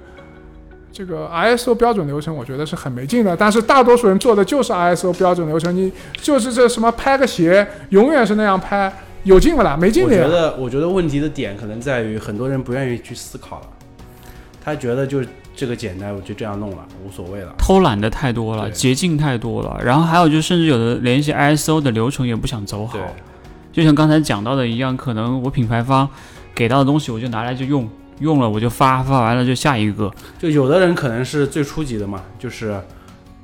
[0.91, 3.37] 这个 ISO 标准流程，我觉得是很没劲的。
[3.37, 8.91] 但是大多数人做的就是 ISO 标准流程，你就是这什么拍个鞋，永远是那样拍，
[9.23, 9.77] 有劲不啦？
[9.79, 10.09] 没劲我。
[10.09, 13.67] 觉得，我觉得问题的点可能在于很多人不愿意去思考了，
[14.65, 17.53] 他觉得就是这个简单，我就这样弄了，无所谓了。
[17.59, 22.97] 偷懒的太多了，捷径太多了，然后还有就甚至有的连一些 ISO 的流程也不想走好，，
[23.71, 26.09] 就像刚才讲到的一样，可能我品牌方
[26.55, 27.87] 给到的东西我就拿来就用，
[28.19, 32.79] 用了我就发，发完了就下一个，就有的人可能是最初级的嘛，就是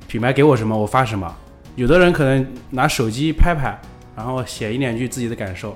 [0.06, 1.28] 品牌给我什么我发什么；
[1.74, 3.78] 有的人可能拿手机拍拍，
[4.16, 5.70] 然后写一两句自己的感受；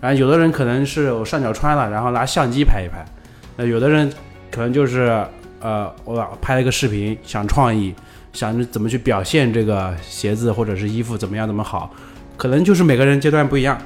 [0.00, 3.04] 然后有的人可能是我上脚穿了，然后拿相机拍一拍；
[3.56, 4.12] 那有的人
[4.50, 5.24] 可能就是
[5.60, 7.94] 呃，我拍了一个视频，想创意，
[8.32, 11.92] 想着怎么去表现这个鞋子或者是衣服怎么样怎么好，
[12.36, 13.76] 可能就是每个人阶段不一样。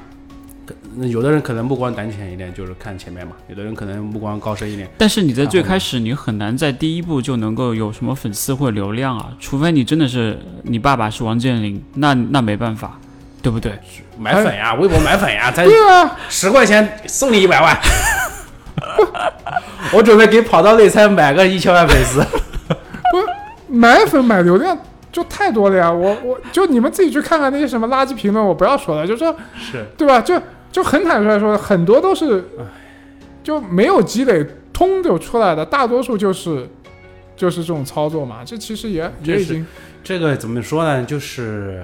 [0.99, 4.89] 可那有的人可能目光短浅一点，就是看前面嘛；有的人可能目光高深一点。
[4.99, 12.99] 但是你在最开始，你很难在第一步就能够有什么粉丝或流量啊，除非你真的是你爸爸是王健林，那那没办法，
[13.41, 13.79] 对不对？
[14.19, 17.79] 买粉呀，微博买粉呀，才对啊，十块钱送你一百万。
[19.93, 22.21] 我准备给跑道内参买个一千万粉丝。
[22.69, 24.77] 不买粉买流量
[25.13, 25.91] 就太多了呀！
[25.91, 30.21] 我我就你们自己去看看那些什么垃圾评论，我不要说了，就说是，对吧？
[30.21, 30.41] 就
[30.71, 32.45] 就很坦率地说，很多都是
[33.43, 36.69] 就没有积累，通就出来的，大多数就是
[37.37, 38.43] 就是这种操作嘛。
[38.45, 39.67] 这其实也也已经
[40.05, 41.05] 这个怎么说呢？
[41.05, 41.83] 就是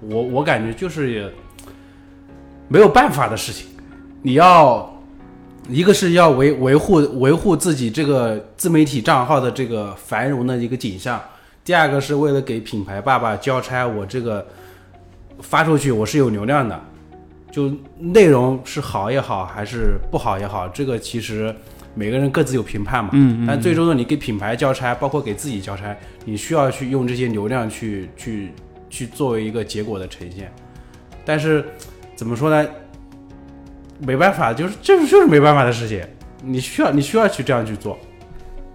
[0.00, 1.30] 我我感觉就是也
[2.68, 3.68] 没有办法的事情。
[4.22, 5.02] 你要
[5.68, 11.20] 一个是要维维护维护自己这个自媒体账号的这个繁荣的一个景象，
[11.64, 14.46] 第二个是为了给品牌爸爸交差，我这个
[15.40, 16.80] 发出去我是有流量的，
[17.52, 21.54] 就内容是好也好还是不好也好，这个其实
[21.94, 23.10] 每个人各自有评判嘛。
[23.12, 25.94] 嗯嗯但最终呢，你给品牌交差，包括给自己交差，
[26.24, 28.52] 你需要去用这些流量去去
[28.88, 30.50] 去作为一个结果的呈现。
[31.24, 31.64] 但是
[32.16, 32.68] 怎么说呢？
[34.04, 36.02] 没办法，就是就是就是没办法的事情。
[36.42, 37.96] 你需要你需要去这样去做，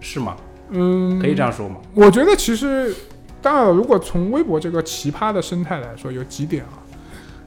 [0.00, 0.36] 是吗？
[0.70, 1.76] 嗯，可以这样说吗？
[1.94, 2.94] 我觉得其实，
[3.42, 6.78] 当然了，如果从微博这个奇葩的生态来说，有几点啊。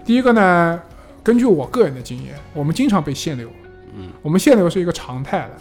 [0.04, 0.80] 第一个呢，
[1.24, 3.50] 根据我个人的经验，我们经常被限流，
[3.96, 5.52] 嗯，我们限流是一个常态的。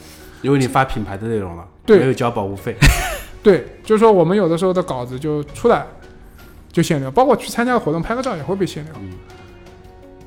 [0.43, 2.75] 因为你发品牌的内容了，对没有交保护费。
[3.43, 5.87] 对，就是说我们有的时候的稿子就出来
[6.73, 8.95] 就限流，包括去参加活动拍个照也会被限流。
[9.01, 9.11] 嗯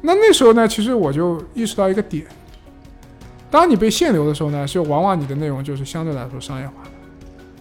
[0.05, 2.25] 那那时候呢，其实我就意识到一个点，
[3.49, 6.89] 当你被限流的时候呢，就往往你的内容就是相对来说商业化的。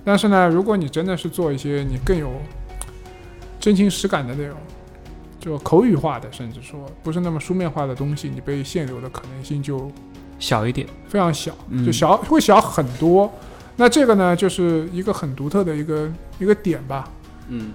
[0.05, 2.33] 但是呢，如果你真的是做一些你更有
[3.61, 4.59] 真情实感的内容，
[5.43, 9.91] 就口语化的，甚至说不是那么书面化的东西，你被限流的可能性就
[10.39, 13.29] 小一点，非常小，嗯就小会小很多。
[13.75, 17.11] 那这个呢，就是一个很独特的一个一个点吧。
[17.49, 17.73] 嗯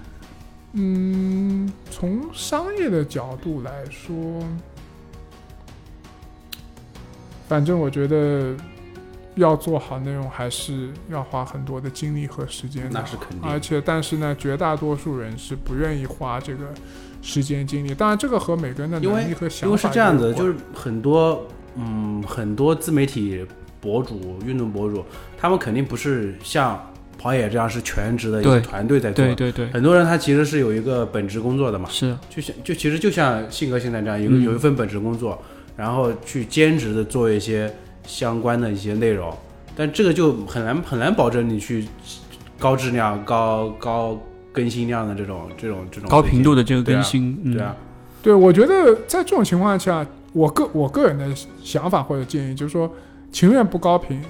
[0.72, 4.14] 嗯，从商业的角度来说，
[7.48, 8.54] 反正我觉得
[9.34, 12.90] 要做好内容，还是要花很多的精力和时间的。
[12.92, 16.72] 那是肯定而且，但是呢，绝大多数人是不愿意花这个
[17.28, 17.94] 时间精力。
[17.94, 23.44] 当然，这个和每个人的能力和想因法为是这样子，就是很多嗯很多自媒体
[23.80, 25.04] 博主、运动博主，
[25.36, 26.82] 他们肯定不是像
[27.18, 29.24] 跑野这样是全职的一个团队在做。
[29.26, 35.40] 对对对，很多人他其实是有一个本职工作的嘛，是，就像就其实就像信哥现在这样，有、嗯有一份本职工作，
[35.76, 37.72] 然后去兼职的做一些
[38.06, 39.36] 相关的一些内容，
[39.76, 41.86] 但这个就很难很难保证你去
[42.58, 44.20] 高质量、高高
[44.58, 47.76] 更新量的这种这种这种高频度的这个对啊更新，嗯，对啊，
[48.20, 51.24] 对，我觉得在这种情况下，我个我个人的
[51.62, 52.92] 想法或者建议就是说，
[53.30, 54.20] 情愿不高频，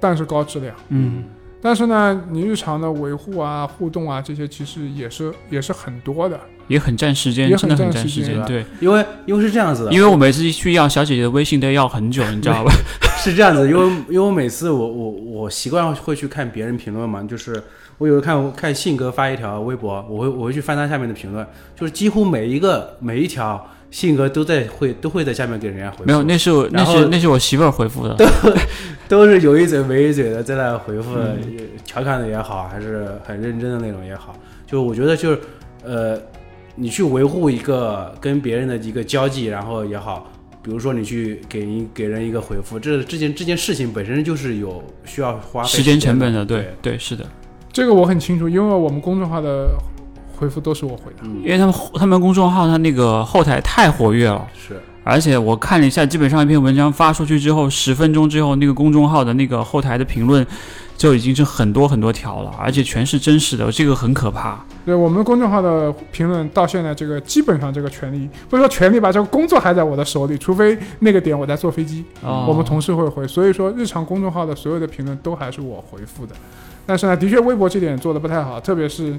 [0.00, 0.74] 但是高质量。
[0.88, 1.22] 嗯，
[1.62, 6.40] 但是呢，你日常的维护啊、互动啊这些，其实也是也是很多的。
[6.66, 12.72] 也很占时间，也很真的很占时间对，因为因为是这样子的，因为我每次去要小姐姐的微信都要要很久，你知道吧？
[13.22, 17.62] 是这样子，因为因为我每次我我我习惯会去看别人评论嘛，就是
[17.98, 28.16] 我有时候看看信哥发一条微博，我会我会去翻他下面的评论，就是几乎每一个每一条性格都在会都会在下面给人家回复，没有，那是我那是那是我媳妇儿回复的，
[29.08, 31.38] 都是有一嘴没一嘴的在那回复，嗯。
[31.84, 34.36] 调侃的也好，还是很认真的那种也好，
[34.66, 35.40] 就我觉得就是
[35.82, 36.20] 呃，
[36.74, 40.30] 你去维护一个跟别人的一个交际，然后也好。
[40.62, 46.74] 比如说，你去给你给人一个回复，这这件这件事情本身就是有需要花费时间成本的，的，对。
[46.82, 47.24] 对是的，
[47.76, 49.68] 这个我很清楚，因为我们公众号的
[50.38, 51.18] 回复都是我回的。
[51.24, 54.48] 嗯因，为他们他们公众号他那个后台太活跃了。
[54.54, 60.44] 是而且我看了一下，基本上一篇文章发出去之后，十分钟之后，那个公众号的那个后台的评论
[60.96, 64.64] 就已经是很多很多条了，而且全是真实的，这个很可怕。
[64.86, 73.28] 对我们公众号的评论到现在这个基本上这个权利，不是说权利吧，这个工作还在我的手里，除非那个点我在坐飞机，哦我们同事会回。
[73.28, 76.34] 所以说日常公众号的所有的评论都还是我回复的。
[76.86, 79.18] 但是呢，的确微博这点做的不太好，特别是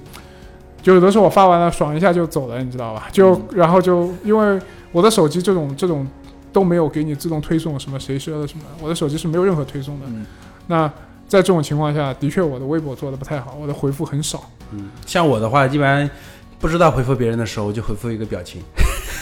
[0.81, 3.07] 就有的时候我发完了爽一下就走了，你知道吧？
[3.11, 4.59] 就、然后就因为
[4.91, 6.07] 我的手机这种这种
[6.53, 10.05] 都没有给你自动推送什么谁说的什么，我的手机是没有任何推送的。
[10.07, 10.25] 嗯
[10.67, 10.87] 那
[11.27, 14.41] 在这种情况下，的确我的微博做的不太好，我的回复很少。
[14.71, 16.09] 嗯，像我的话，一般
[16.57, 18.61] 不知道回复别人的时候，我就回复一个表情；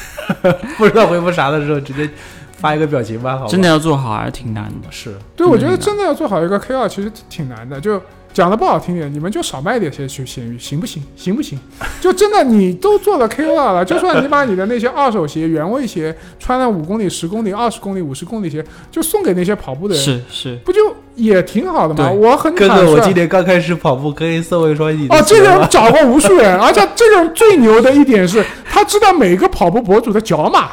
[0.78, 2.08] 不知道回复啥的时候，直接
[2.52, 3.48] 发一个表情吧，好吧？
[3.50, 4.92] 真的要做好还是挺难的。
[4.92, 7.82] 是，对，我觉得真的要做好一个 K 二，其实挺难的。
[7.82, 8.00] 就
[8.36, 11.02] 讲的不好听点，你们就少卖点些去闲鱼，行不行？
[11.16, 11.58] 行不行？
[12.02, 18.62] 就真的你都做了 K 二了，就算你把你的那些二手鞋、原味鞋，穿了五公里、十公里、二十公里、五十公里鞋，
[18.92, 20.82] 就送给那些跑步的人，是是，不就
[21.16, 22.12] 也挺好的吗？
[22.12, 30.72] 我很哥哥，我今年刚开始跑步，可以送我一双你哦，这个人找过无数人，而且这个人最牛的一点是，他知道每个跑步博主的脚码。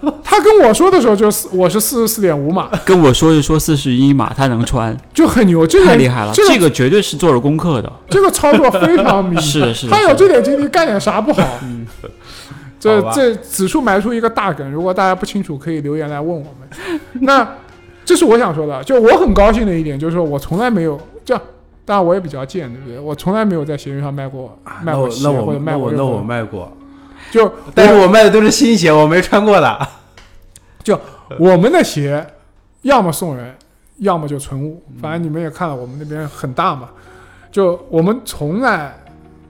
[0.22, 5.66] 他跟我说的时候就是我是四十四点五码，跟我说一说四十一码，他能穿，就很牛。
[5.66, 7.92] 这个太厉害了，这个这个绝对是做了功课的。
[8.08, 11.42] 这个操作非常迷 是的，是的，他有这点精力，干点啥不好？
[11.62, 11.86] 嗯
[12.80, 17.00] 这好这此处埋出一个大梗，如果大家不清楚，可以留言来问我们。
[17.22, 17.44] 那
[18.04, 21.42] 这是我想说的，就我很高兴的一点，就是说我从来没有这样，
[21.84, 23.00] 当然我也比较贱，对不对？
[23.00, 26.77] 我从来没有在闲鱼上卖过卖过鞋那我那或者我那我那我卖过任何，卖过，
[27.30, 29.88] 就但是我卖的都是新鞋，我没穿过的。
[30.82, 30.98] 就
[31.38, 32.26] 我们的鞋，
[32.82, 33.54] 要么送人，
[33.98, 34.82] 要么就存物。
[35.00, 36.88] 反正你们也看了，我们那边很大嘛。
[37.50, 38.94] 就我们从来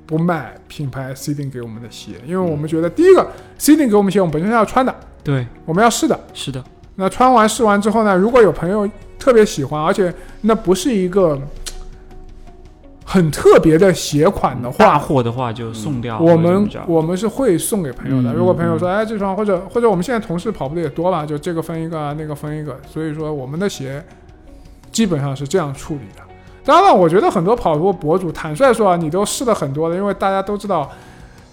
[0.07, 3.27] 不卖品牌 C 定给我们的鞋，因为我们觉得第一个
[3.59, 6.19] C 定给我们鞋，我们本身是要穿的，对，我们要试的。
[6.33, 6.63] 是的，
[6.97, 11.39] 那穿完试完之后呢，如果有朋友特别喜欢，而且那不是一个
[13.11, 16.19] 很特别的鞋款的话大话，货的话就送掉。
[16.19, 18.31] 我们我们是会送给朋友的。
[18.31, 24.05] 嗯如果朋友说，哎，这双或者或者我们现在同事跑步的也多吧，就这个分一个啊，那个分一个，所以说我们的鞋
[24.93, 26.23] 基本上是这样处理的。
[26.63, 30.91] 当然了，我觉得很多跑步博主坦率说啊，你都试了很多了，因为大家都知道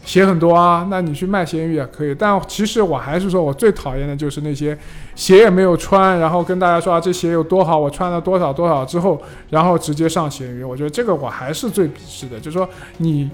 [0.05, 2.15] 写很多啊，那你去卖闲鱼也可以。
[2.15, 4.77] 但其实我还是说我最讨厌的就是那些
[5.15, 10.63] 鞋也没有穿，然后跟大家说啊这鞋有多好，我穿了多少多少之后，然后直接上闲鱼。
[10.63, 13.29] 我觉得这个我还是最鄙视的，就是说你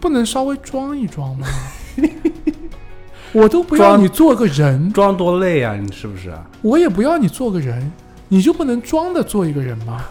[0.00, 1.46] 不能稍微装一装吗？
[3.32, 6.42] 我都不要你做个人，装多累啊，你是不是啊？
[6.62, 7.92] 我也不要你做个人，
[8.28, 10.06] 你就不能装的做一个人吗？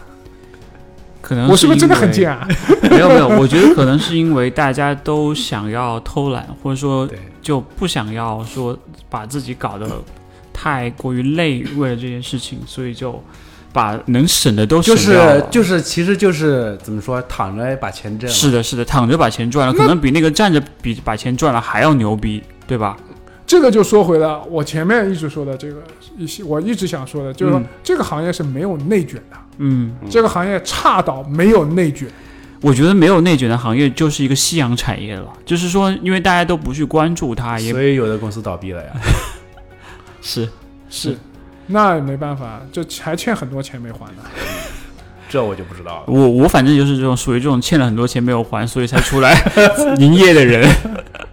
[1.28, 2.48] 可能我是不是真的很贱啊？
[2.90, 7.06] 没有没有，我觉得可能是因为大家都想要偷懒，或者说，
[7.42, 8.74] 就不想要说
[9.10, 9.86] 把自己搞得
[10.54, 13.22] 太过于累，为了这件事情，所以就
[13.74, 15.38] 把能省的都省就掉了。
[15.38, 18.34] 是就是，其实就是怎么说，躺着把钱挣了。
[18.34, 22.96] 是的，是的，躺着把钱赚了，可能比那个站着比把钱赚了还要牛逼，对吧？
[23.46, 25.82] 这个就说回了我前面一直说的这个
[26.16, 32.08] 一些，我一直想说的，就是说嗯这个行业是没有内卷的，嗯，嗯这个行业差到没有内卷。
[32.60, 38.90] 我觉得没有内卷的行业就是一个夕阳产业了，就是说，因为大家都不去关注它，也所以有的公司倒闭了呀。
[40.20, 40.48] 是
[40.90, 41.16] 是，
[41.68, 44.22] 那也没办法，就还欠很多钱没还呢。
[45.30, 46.04] 这我就不知道了。
[46.06, 49.40] 我我反正就是这种属于这种欠了很多钱没有还，所以才出来
[50.00, 50.68] 营业的人。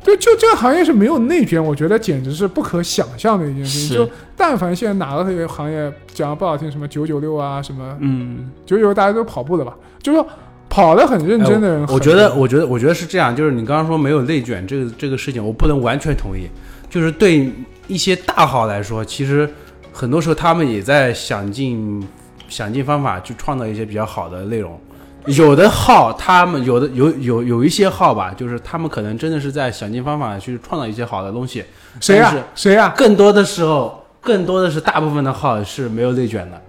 [0.03, 3.97] 对，就这个行业是没有内卷，我觉得简直是不可想象的一件事情。
[3.97, 9.76] 就但凡现在哪个行业讲得不好听，什么九九六啊，什么嗯，九九六，大家都跑步的吧？
[10.01, 10.28] 就是说
[10.70, 16.47] 跑得很认真的人、哎我觉得，我觉得，我觉得是这样，就是你刚刚说没有内卷这个这个事情，我不能完全同意。
[16.89, 17.51] 就是对
[17.88, 19.49] 一些大号来说，其实
[19.91, 22.01] 很多时候他们也在想尽
[22.47, 24.80] 想尽方法去创造一些比较好的内容。
[25.26, 31.63] 有的号，他们有的有有有一些号吧，就是他们可能真的是在想尽方法去创造一些好的东西。
[31.99, 36.59] 谁呀、但是谁呀、更多的时候，更多的是大部分的号是没有内卷的。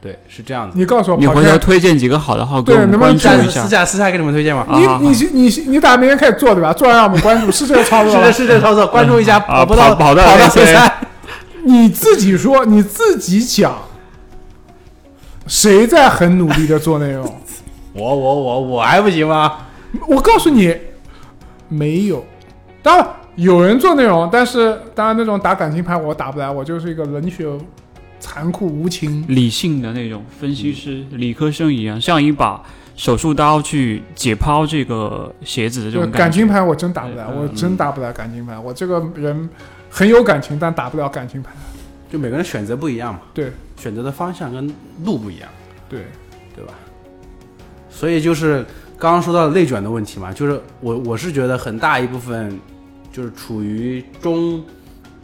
[0.00, 0.78] 对，是这样子。
[0.78, 3.62] 你告诉我，你回头推荐几个好的号给我能不能下关注一下。
[3.64, 4.64] 私下私下给你们推荐嘛。
[4.70, 6.72] 你你你你打明天开始做对吧？
[6.72, 8.54] 做完让我们关注，是这个操作吧 是的，？
[8.54, 11.00] 是的，操作，关注一下，啊跑不到跑跑到跑到那些比赛。
[11.64, 13.76] 你自己说，你自己讲，
[15.48, 17.24] 谁在很努力的做内容？
[17.92, 19.66] 我我我我还不行吗？
[20.06, 20.76] 我告诉你，
[21.68, 22.24] 没有。
[22.80, 23.06] 当然
[23.38, 27.46] 有人做内容，但是当然那种打感情牌我打不来，我就是一个冷血、
[28.18, 29.24] 残酷无情。
[29.28, 32.60] 理性的那种分析师，理科生一样，像一把
[32.96, 38.58] 手术刀去解剖这个鞋子的这就种觉感情牌我真打不来，嗯我真打不来感情牌。
[38.58, 39.48] 我这个人
[39.88, 41.52] 很有感情，但打不了感情牌。
[42.10, 44.66] 就每个人选择不一样嘛，对选择的方向跟
[45.04, 45.48] 路不一样，
[45.88, 46.00] 对，
[46.56, 46.74] 对吧？
[47.88, 48.66] 所以就是
[48.98, 52.58] 刚刚说到内卷的问题嘛，就是我我是觉得很大一部分
[53.18, 54.62] 就是处于中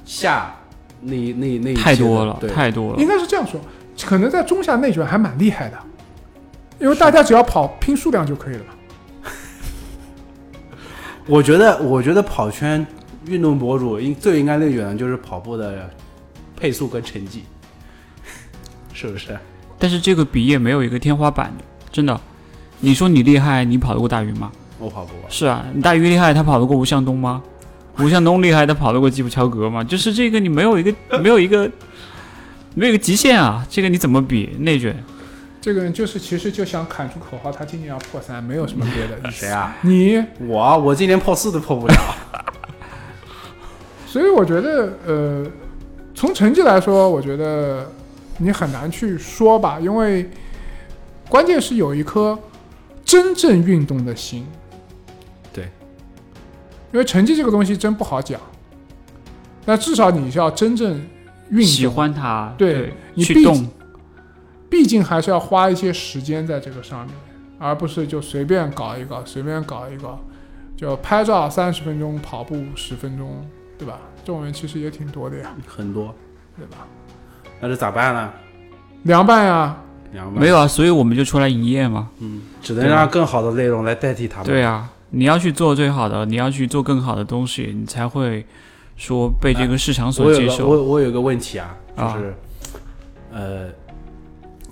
[0.05, 0.53] 下
[1.01, 3.07] 那那那太多了，太多了应。
[3.07, 3.61] 该是这样说，
[4.03, 5.79] 可能在中下内卷还蛮厉害的，
[6.81, 9.31] 因为大家只要跑拼数量就可以了嘛。
[11.29, 12.85] 我觉得我觉得跑圈
[13.27, 15.89] 运动博主应最应该内卷的就是跑步的
[16.57, 17.45] 配速跟成绩，
[18.93, 19.39] 是不是？
[19.79, 22.21] 但是这个比也没有一个天花板的，真的。
[22.81, 24.51] 你说你厉害，你跑得过大鱼吗？
[24.81, 25.31] 我跑不过。
[25.31, 27.41] 是啊，你大鱼厉害，他跑得过吴向东吗？
[27.99, 29.85] 吴向东厉害，他跑得过基普乔格吗？
[29.85, 31.71] 就是这个，你没有一个没有一个
[32.75, 33.65] 没有一个极限啊！
[33.71, 34.97] 这个你怎么比内卷？
[35.61, 39.31] 这个人就是其实就想喊出口号，他今年要破三，没有什么别的。
[39.31, 39.77] 谁啊？
[39.83, 41.95] 你，我我今年破四都破不了。
[44.07, 45.47] 所以我觉得，呃，
[46.15, 47.91] 从成绩来说，我觉得
[48.39, 50.29] 你很难去说吧，因为
[51.29, 52.39] 关键是有一颗
[53.05, 54.47] 真正运动的心。
[56.95, 58.41] 对，因为成绩这个东西真不好讲，
[59.65, 60.93] 那至少你是要真正
[61.51, 63.69] 运动，喜欢它，对你毕去动，
[64.71, 67.15] 毕竟还是要花一些时间在这个上面，
[67.59, 70.21] 而不是就随便搞一搞，随便搞一搞，
[70.77, 73.45] 就拍照三十分钟，跑步十分钟，
[73.77, 73.99] 对吧？
[74.25, 76.15] 这种人其实也挺多的呀，很多，
[76.57, 76.87] 对吧？
[77.61, 78.33] 那这咋办呢？
[79.03, 79.77] 凉拌呀，
[80.13, 82.09] 凉拌没有啊，所以我们就出来营业嘛。
[82.21, 84.47] 嗯，只能让更好的内容来代替他们。
[84.47, 88.45] 对啊，你要去做最好的，你要去做更好的东西，你才会
[88.97, 90.69] 说被这个市场所接受。
[90.69, 92.35] 我我有个问题啊，就啊是，
[93.33, 93.69] 呃，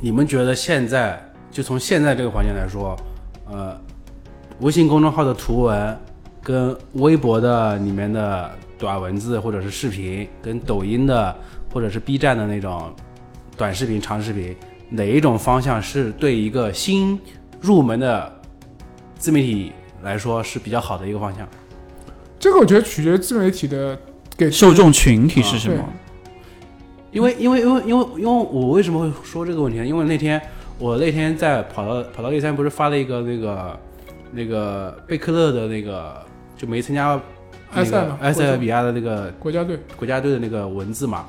[0.01, 2.97] 你们觉得现在就从现在这个环境来说，
[3.49, 3.81] 呃，
[4.61, 5.97] 微信公众号的图文
[6.43, 11.35] 跟微博的里面的短文字或者是视频，跟抖音的
[11.73, 12.93] 或者是 B 站的那种
[13.57, 14.57] 短视频、长视频，
[14.91, 17.17] 哪一种方向是对一个新
[17.61, 18.41] 入门的
[19.17, 19.73] 自媒体
[20.03, 21.49] 来说是比较好的一个方向？
[22.39, 23.99] 这个我觉得取决于自媒体的
[24.37, 25.85] 给受众群体是什对么？
[27.13, 29.87] 因为因为因为因为因为我为什么会说这个问题呢？
[29.87, 30.41] 因为那天
[30.79, 33.81] 我那天在跑到跑到 A 三不是发了一个那个
[34.33, 36.21] 那个贝克勒的那个
[36.57, 37.21] 就没参加
[37.75, 41.27] 埃塞埃塞俄比亚的那个国家队，国家队的那个文字嘛。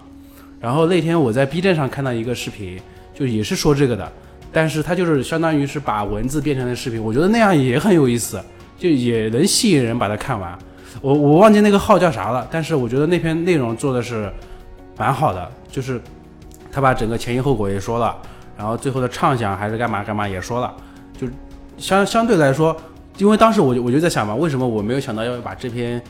[0.59, 2.79] 然后那天我在 B 站上看到一个视频，
[3.13, 4.09] 就也是说这个的，
[4.51, 8.41] 但是他就是相当于是把文字变成了视频，我觉得那样也很有意思，
[8.77, 10.57] 就也能吸引人把它看完。
[11.01, 14.31] 我我忘记那个号叫啥了，但是我觉得那篇内容做的是
[14.97, 15.99] 蛮好的，就是
[16.71, 18.15] 他把整个前因后果也说了，
[18.57, 20.73] 然后最后的畅想还是干嘛干嘛也说了，
[21.17, 21.27] 就
[21.77, 22.75] 相相对来说，
[23.17, 26.01] 因为当时我就我就在想嘛，为什么我没有想到要把这篇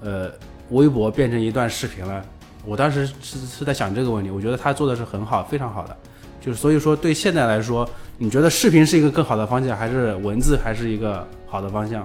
[0.00, 0.30] 呃
[0.70, 2.22] 微博变成一段视频了？
[2.64, 5.96] 我当时是是在想这个问题，我觉得他做的是很好，非常好的。
[6.40, 7.88] 就是所以说，对现在来说，
[8.20, 12.04] 你觉得视频是一个更好的方向，还是文字还是一个好的方向？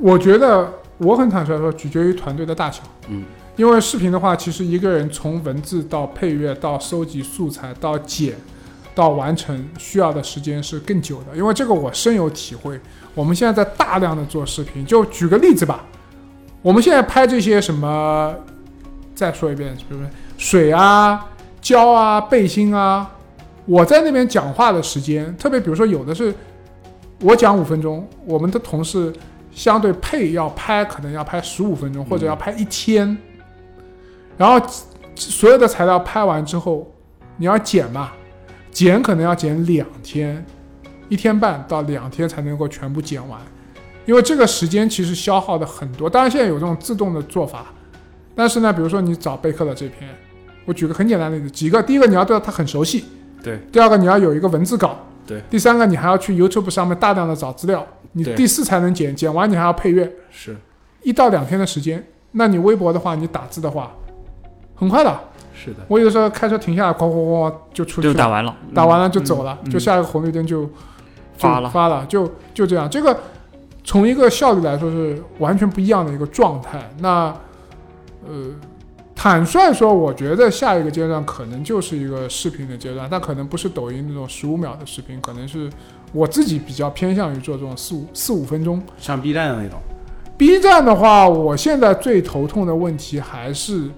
[0.00, 2.82] 我觉得我很坦率说，取决于团队的大小。
[3.08, 3.22] 嗯，
[3.56, 8.34] 因为视频的话，其实一个人从文字到配乐到收集素材到剪
[8.94, 11.36] 到完成，需要的时间是更久的。
[11.36, 12.80] 因为这个我深有体会。
[13.14, 15.84] 我们现在在大量的做视频，就举个例子吧，
[16.62, 18.34] 我们现在拍这些什么，
[19.14, 20.06] 再说一遍，比如说
[20.38, 21.28] 水啊、
[21.60, 23.10] 胶啊、背心啊，
[23.64, 26.34] 我在那边讲话的时间，特别比如说有的是
[27.20, 29.12] 我讲五分钟，我们的同事
[29.52, 33.16] 相对配要拍，可能要拍十五分钟，或者要拍一天。
[34.36, 34.66] 然后
[35.14, 36.90] 所有的材料拍完之后，
[37.36, 38.12] 你要剪嘛，
[38.70, 40.44] 剪可能要剪两天，
[41.08, 43.40] 一天半到两天才能够全部剪完，
[44.06, 46.10] 因为这个时间其实消耗的很多。
[46.10, 47.66] 当然现在有这种自动的做法，
[48.34, 50.10] 但是呢，比如说你找备课的这篇，
[50.64, 53.04] 我举个很简单的例子，几个，第一个你要对它很熟悉，
[53.42, 60.56] 对，第二个你要有一个文字稿，对，第三个你还要去 YouTube 上面大量的找资料，你第四才能剪，剪完你还要配乐，是。
[61.02, 62.06] 一到两天的时间。
[62.34, 63.92] 那你微博的话，你打字的话，
[64.74, 65.20] 很快的。
[65.54, 69.70] 是的，我有的时候开车停下来，哐哐哐就出去了，就打完了，打完了就走了，嗯。
[69.70, 70.70] 就下一个红绿灯就就
[71.36, 71.68] 发了。
[71.68, 72.88] 发了，就就这样。
[72.88, 73.14] 这个
[73.84, 76.90] 从一个效率来说是完全不一样的一个状态。
[77.00, 77.34] 那
[78.26, 78.46] 呃，
[79.14, 85.70] 坦率说，我觉得下一个阶段可能就是一个视频的阶段，但可能不是抖音那种十五秒的视频，可能是
[86.12, 88.82] 我自己比较偏向于做这种四五四五分钟。
[88.98, 89.78] 像 B 站的那种
[90.36, 93.88] ，B 站的话，我现在最头痛的问题还是，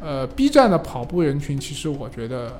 [0.00, 2.50] 呃，B 站的跑步人群其实我觉得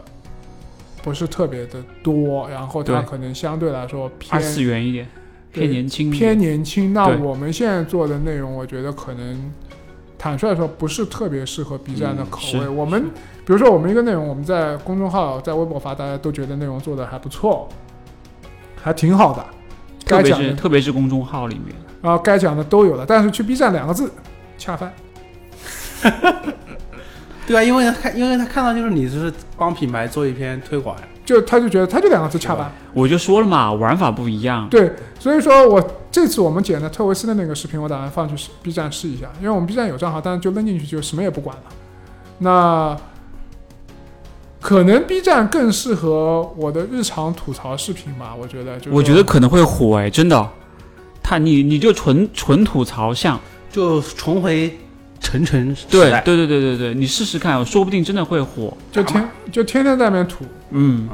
[1.02, 5.08] 不是特别的多，然后它可能相对来说二偏次元一点，
[5.50, 6.92] 偏年轻，偏年轻。
[6.92, 9.50] 那我们现在做的内容，我觉得可能
[10.22, 12.60] 坦率说不是特别适合 B 站的嗯口味。
[12.60, 13.10] 是我们
[13.44, 17.68] 比如说我们一个内容，我们在公众号、在微博发，大家都觉得内容做的还不错，
[18.80, 19.44] 还挺好的，
[20.06, 24.12] 特别该讲的是特别是公众号里面，然后该讲的都有了，但是去 B 站两个字
[24.56, 24.92] 恰饭。
[27.44, 34.68] 对啊，因为他看，因为他看到就是你是帮品牌做一篇推广呀，就他就觉得他就两个字恰饭，我就说了嘛，玩法不一样。
[34.68, 41.62] 对，所以说我这次我们剪的特维斯的那个视频，我打算放去 B 站试一下，因为我们 B 站有账号，但是就扔进去就什么也不管了。
[42.38, 42.96] 那
[44.60, 48.78] 可能 B 站更适合我的日常吐槽视频吧，我觉得。
[48.78, 50.48] 就我觉得可能会火哎，真的。
[51.22, 53.38] 他你你就纯纯吐槽像，
[53.70, 54.76] 就重回
[55.22, 56.20] 晨晨时代。
[56.20, 58.76] 对对对对对对，你试试看，说不定真的会火。
[58.90, 61.08] 就天就天天在那边吐嗯，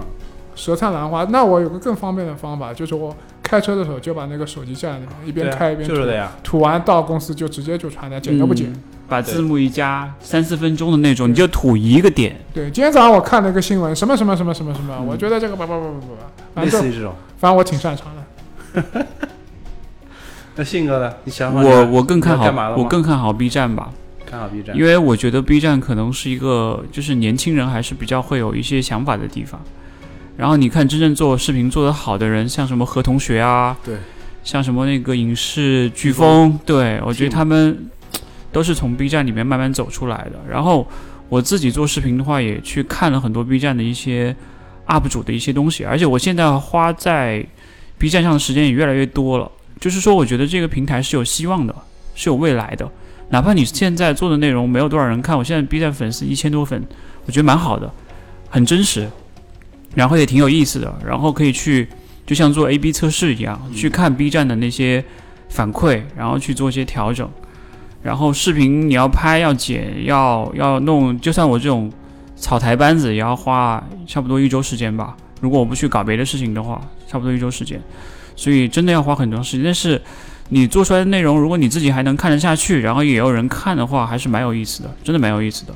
[0.54, 1.24] 舌灿兰花。
[1.24, 6.32] 那我有个更方便的方法，就是我开车的时候就把那个手机架在那边，一边对啊开一边吐，就是的呀。
[6.42, 8.68] 吐完到公司就直接就传来，剪都不剪。
[8.70, 12.38] 嗯把字幕一加，三四分钟的那种，你就吐一个点。
[12.52, 16.06] 对，今天早上我看了一个新闻，什么什么什么什么什么，嗯我觉得这个不不不不不，
[16.54, 17.14] 反正就类似于这种。
[17.38, 19.06] 反正我挺擅长的。
[20.58, 21.14] 那性格呢？
[21.22, 23.90] 你想法我我更看好，我更看好 B 站吧，
[24.26, 29.60] 看好 B 站，因为我觉得 B 站可能是一个就是年轻人还是比较会有一些想法的地方。
[30.36, 33.98] 然后你看真正做视频做得好的人，像什么何同学啊，对，
[34.42, 37.88] 像什么那个影视飓风，对我觉得他们
[38.50, 40.40] 都是从 B 站里面慢慢走出来的。
[40.50, 40.84] 然后
[41.28, 44.34] 我自己做视频的话，也去看了很多 B 站的一些
[44.88, 47.46] UP 主的一些东西，而且我现在花在
[47.96, 49.48] B 站上的时间也越来越多了。
[49.80, 51.74] 就是说，我觉得这个平台是有希望的，
[52.14, 52.90] 是有未来的。
[53.30, 56.82] 哪怕你现在做的内容没有多少人看，我现在 B 站粉丝一千多粉，
[57.26, 57.92] 我觉得蛮好的，
[58.48, 59.08] 很真实，
[59.94, 61.88] 然后也挺有意思的，然后可以去
[62.26, 65.04] 就像做 A/B 测试一样，去看 B 站的那些
[65.48, 67.28] 反馈，然后去做一些调整。
[68.02, 71.92] 然后视频你要拍、要剪、要要弄，就算我这种
[72.36, 75.16] 草台班子，也要花差不多一周时间吧。
[75.40, 77.80] 如果我不去搞别的事情的话，差不多一周时间。
[78.38, 79.64] 所以真的要花很长时间。
[79.64, 80.00] 但是
[80.50, 85.74] 你做出来的内容，如果你自己还能看得下去，然后也有人看的话，还是蛮有意思的，真的蛮有意思的。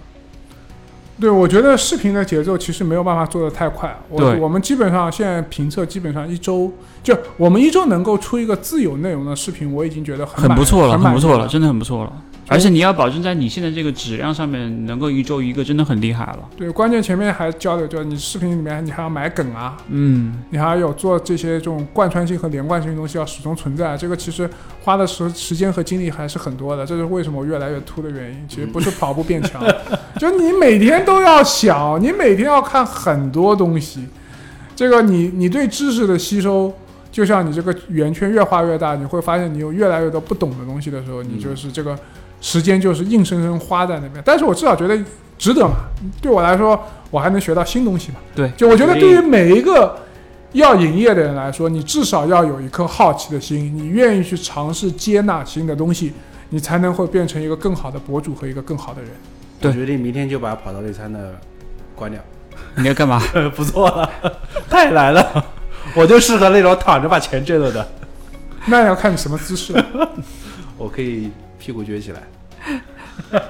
[1.20, 3.94] 对，我觉得视频的节奏其实没有办法做得太快。
[4.08, 12.12] 我对我们基本上现在评测基本上一周，就我们一周能够出一个自有内容的视频，我已经觉得很很不错了，很不错了，真的很不错了。
[12.52, 16.48] 而且你要保证在你现在这个质量上面能够一周一个，真的很厉害了。
[16.56, 24.48] 对，关键前面还交流，就是你视频里面你还要买梗啊，嗯，你还有做这些这种贯穿性和连贯性的东西要始终存在，这个其实
[24.82, 28.38] 花的时时间和精力还是很多的，这是为什么我越来越秃的原因。
[28.48, 29.62] 其实不是跑步变强，
[30.20, 34.06] 就你每天都要想，你每天要看很多东西，
[34.76, 36.72] 这个你你对知识的吸收。
[37.12, 41.94] 就像你这个圆圈越画越大，你会发现你有越来越多不懂的东西的时候，你就是这个
[42.42, 44.22] 时间就是硬生生花在那边。
[44.22, 44.98] 但是我至少觉得
[45.38, 45.76] 值得嘛，
[46.20, 46.78] 对我来说，
[47.10, 48.18] 我还能学到新东西嘛。
[48.34, 49.98] 对，就我觉得对于每一个
[50.52, 56.12] 要营业的人来说，你至少要有一颗好奇的心，你愿意去尝试接纳新的东西，
[56.50, 59.10] 你才能会变成一个更好的博主和一个更好的人。
[59.60, 61.34] 对我决定明天就把跑道内餐的
[61.94, 62.20] 关掉。
[62.74, 63.22] 你要干嘛？
[63.54, 64.10] 不做了，
[64.68, 65.44] 太难了，
[65.94, 67.88] 我就适合那种躺着把钱挣了的。
[68.66, 70.10] 那要看你什么姿势了。
[70.76, 71.30] 我可以
[71.62, 72.22] 屁股撅起来。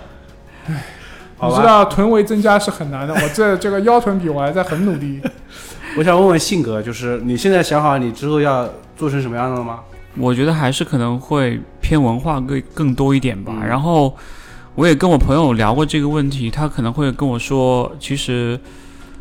[1.45, 5.19] 你知道臀围增加是很难的，我这 这个腰臀比我还在很努力。
[5.97, 9.81] 我想问问性格，就是你现在想好你之后要做成什么样的了吗？
[10.19, 13.55] 我觉得还是可能会偏文化更更多一点吧。
[13.57, 14.15] 嗯然后
[14.75, 18.59] 我也跟我朋友聊过这个问题，他可能会跟我说，其实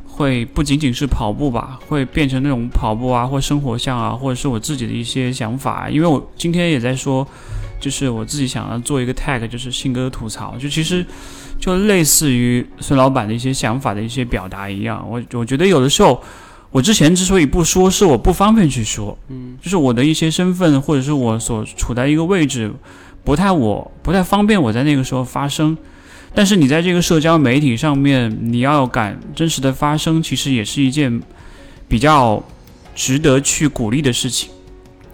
[0.06, 5.90] 会不仅仅是跑步吧，会变成那种跑步啊，或生活项啊，或者是我自己的一些想法。
[5.90, 7.28] 因为我今天也在说，
[7.82, 11.06] 就是我自己想要做一个 tag，就是性格吐槽，就其实
[11.60, 15.06] 就类似于孙老板的一些想法的一些表达一样。
[15.10, 16.24] 我我觉得有的时候。
[16.74, 22.72] 我之前之所以不说，是我不方便去说，嗯，就是我的一些身份，或者是我所处在一个位置，
[23.26, 25.78] 不太我不太方便我在那个时候发声。
[26.34, 31.22] 但是你在这个社交媒体上面，你要敢真实的发声，其实也是一件
[31.90, 32.42] 比较
[32.96, 34.50] 值得去鼓励的事情。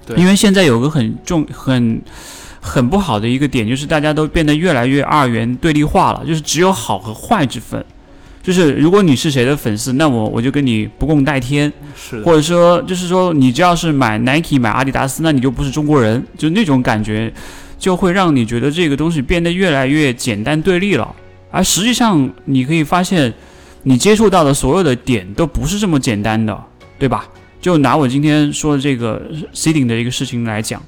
[0.05, 1.99] 对因为现在有个很重、很
[2.60, 7.84] 很不好的一个点，就是大家都变得越来越二元对立化了，就是只有好和坏之分。
[8.41, 11.72] 就是如果你是谁的粉丝，那我我就跟你不共戴天。
[11.95, 17.34] 是的，或者说，就是说，你只要是买 Nike、买阿迪达斯，那你就不是中国人，就那种感觉，
[17.78, 21.14] 就会让你觉得这个东西变得越来越简单对立了。
[21.51, 23.34] 而实际上，你可以发现，
[23.84, 26.58] 你接触到的所有的点都不是这么简单的，
[26.97, 27.28] 对吧？
[27.60, 29.22] 就拿我今天说的这个
[29.53, 30.82] seeding 的一个事情来讲，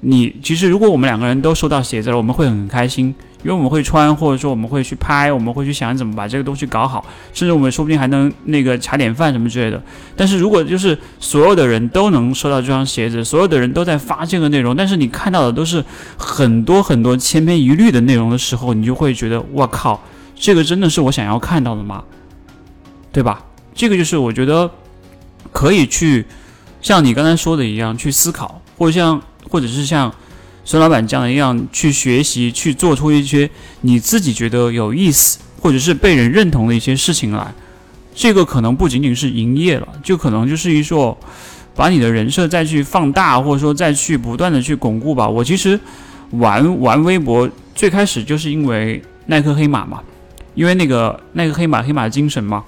[0.00, 3.06] 你其实如果我们两个人都收到鞋子了，我们会很开心，
[3.42, 9.82] 因为我们会穿，或者说我们会去拍，我们会去想怎么把这个东西搞好，甚至我们说不定还能那个茶点饭什么之类的。
[10.14, 15.84] 但是如果就是所有的人都能收到这双鞋子，所有的人都在发这个内容，但是你看到的都是
[16.16, 20.00] 很多很多千篇一律的内容的时候，你就会觉得我靠，
[20.34, 22.04] 这个真的是我想要看到的吗？
[23.10, 23.42] 对吧？
[23.74, 24.70] 这个就是我觉得
[25.50, 26.26] 可以去
[26.82, 30.12] 像你刚才说的一样去思考，或者像或者是像
[30.64, 33.48] 孙老板这样的一样去学习，去做出一些
[33.82, 37.52] 你自己觉得有意思或者是被人认同的一些事情来。
[38.14, 41.16] 这个可能不仅仅是营业了，就可能就是一说
[41.74, 45.28] 把你的人设再去放大，或者说再去不断的去巩固吧。
[45.28, 45.78] 我其实
[46.30, 50.00] 玩玩微博最开始就是因为耐克黑马嘛，
[50.54, 52.64] 因为那个耐克黑马黑马精神嘛。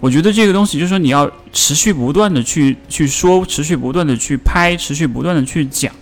[0.00, 5.92] 我觉得这个东西就是说你要持续不断的去去说，持续不断的去拍，持续不断的去讲，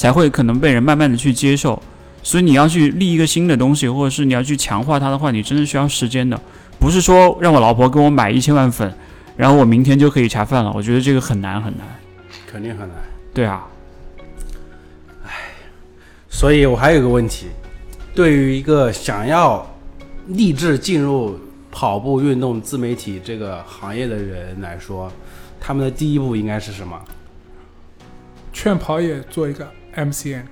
[0.00, 1.78] 才会可能被人慢慢的去接受。
[2.22, 6.40] 所以你要去立一个新的东西，或者是你要去强化它的话，你真的需要时间的。
[6.78, 8.90] 不是说让我老婆给我买一千万粉，
[9.36, 10.72] 然后我明天就可以茶饭了。
[10.74, 11.86] 我觉得这个很难很难。
[12.46, 12.96] 肯定很难。
[13.34, 13.66] 对啊，
[16.30, 17.48] 所以我还有一个问题，
[18.14, 19.70] 对于一个想要
[20.28, 21.38] 立志进入
[21.70, 25.12] 跑步运动自媒体这个行业的人来说，
[25.60, 26.98] 他们的第一步应该是什么？
[28.50, 30.42] 劝跑也做一个 MCN。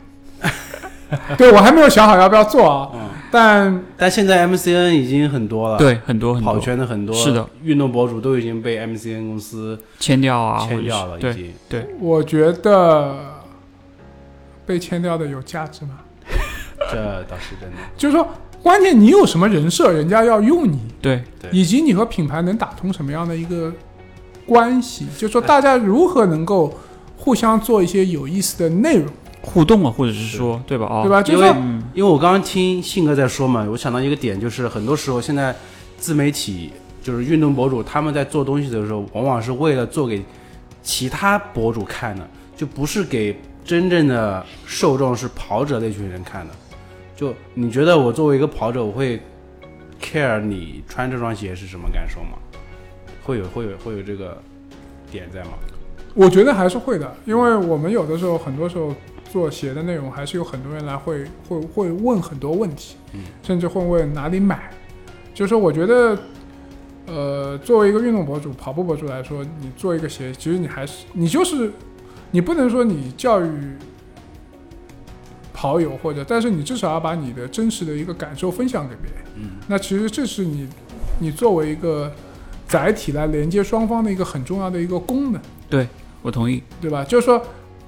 [1.39, 11.55] 对我还没有想好要不要做啊， 嗯，但但现在 MCN 已经很多了，，对，很多很跑多圈的很多是的，运动博主都已经被 MCN 公司签掉啊，签掉了，已经。
[11.67, 13.17] 对对，我觉得
[14.67, 16.01] 被签掉的有价值吗？
[16.93, 17.77] 这倒是真的。
[17.97, 18.29] 就是说，
[18.63, 23.73] 关键你有什么人设，人家要用你，对对以及你和品牌能打通什么样的一个
[24.47, 26.75] 关系，就是说大家如何能够
[27.17, 29.07] 互相做一些有意思的内容，
[29.49, 30.87] 互动啊，或者是说对吧？
[30.89, 31.23] 哦，对吧？
[31.23, 35.55] 就因为是说，嗯，因为我刚刚听信哥在说嘛，我想到一个点，就是很多时候现在
[35.97, 36.71] 自媒体
[37.03, 40.23] 就是运动博主，他们在做东西的时候，往往是为了做给
[40.83, 46.55] 其他博主看的，就不是给真正的受众是跑者那群人看的。
[47.17, 49.21] 就你觉得我作为一个跑者，我会
[50.01, 52.39] care 你穿这双鞋是什么感受吗？
[53.25, 54.41] 会有会有会有这个
[55.11, 55.51] 点在吗？
[56.15, 58.95] 我觉得还是会的，因为我们有的时候，很多时候
[59.31, 64.71] 做鞋的内容，还是有很多人来会会会问很多问题，嗯甚至会问哪里买。
[65.35, 66.19] 就是说，我觉得，
[67.07, 71.71] 呃，作为一个运动博主、跑步博主来说，你做一个鞋，其实你还是你就是
[72.33, 73.49] 你不能说你教育
[75.53, 79.23] 跑友或者，但是你至少要把你的真实的一个感受分享给别人。
[79.37, 80.69] 嗯，那其实这是你
[81.21, 82.13] 你作为一个
[82.67, 85.41] 载体来连接双方的一个很重要的一个功能。
[85.71, 85.87] 对
[86.23, 86.63] 我同意。
[86.81, 87.05] 对吧？
[87.05, 87.41] 就是说，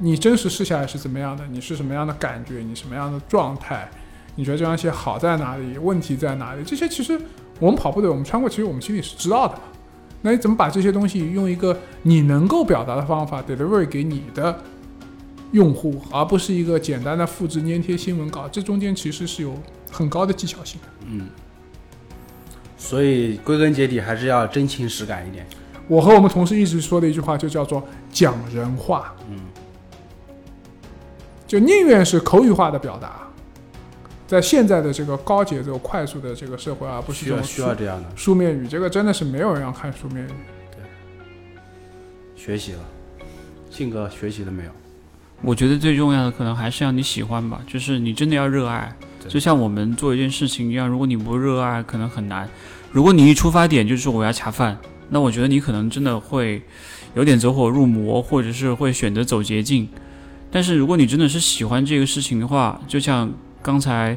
[0.02, 1.46] 你真实试下来是怎么样的？
[1.48, 2.60] 你是什么样的感觉？
[2.60, 3.86] 你什么样的状态？
[4.34, 5.76] 你觉得这双鞋好在哪里？
[5.76, 6.64] 问题在哪里？
[6.64, 7.20] 这些其实
[7.58, 9.62] 我们跑步的，我们穿过，其实我们心里是知道的嘛。
[10.22, 14.58] 那你怎么把这些东西用一个你能够表达的方法 deliver 给你的
[15.52, 18.48] 用户，而不是一个简单的复制粘贴新闻稿？
[18.48, 19.54] 这中间其实是有
[19.90, 20.88] 很高的技巧性的。
[21.06, 21.28] 嗯，
[22.78, 25.46] 所以归根结底还是要真情实感一点。
[25.88, 27.82] 我和我们同事一直说的一句话就叫做
[28.12, 29.38] 讲人话，嗯，
[31.50, 33.26] 就宁愿是口语化的表达，
[34.24, 38.68] 在现在的这个高节奏、快速的这个社会，啊不是需要需要这样的书面语。
[38.68, 40.28] 这个真的是没有人要看书面语。
[40.70, 41.60] 对
[42.36, 42.78] 学习了，
[43.68, 44.70] 性格学习了没有？
[45.42, 48.96] 我觉得最重要的可能还是要你喜欢吧，就是你真的要热爱。
[49.26, 52.48] 就像我们做一件事情一样，如果你不热爱，可能很难。
[52.92, 54.78] 如果你一出发点就是我要恰饭，
[55.08, 56.62] 那我觉得你可能真的会
[57.14, 59.88] 有点走火入魔，或者是会选择走捷径。
[60.50, 63.32] 但是如果你真的是喜欢这个事情的话，就像
[63.62, 64.16] 刚才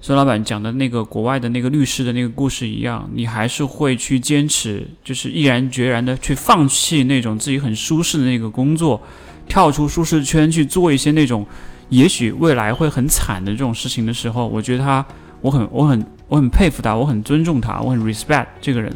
[0.00, 9.00] 孙老板讲的那个国外的那个律师的那个故事一样，你还是会去坚持，就是毅然决然的去放弃那种自己很舒适的那个工作，
[9.46, 11.46] 跳出舒适圈去做一些那种
[11.90, 15.04] 也许未来会很惨的这种事情的时候，我觉得他，
[15.42, 18.90] 我很我很我很佩服他，我很尊重他，我很 respect 这个人。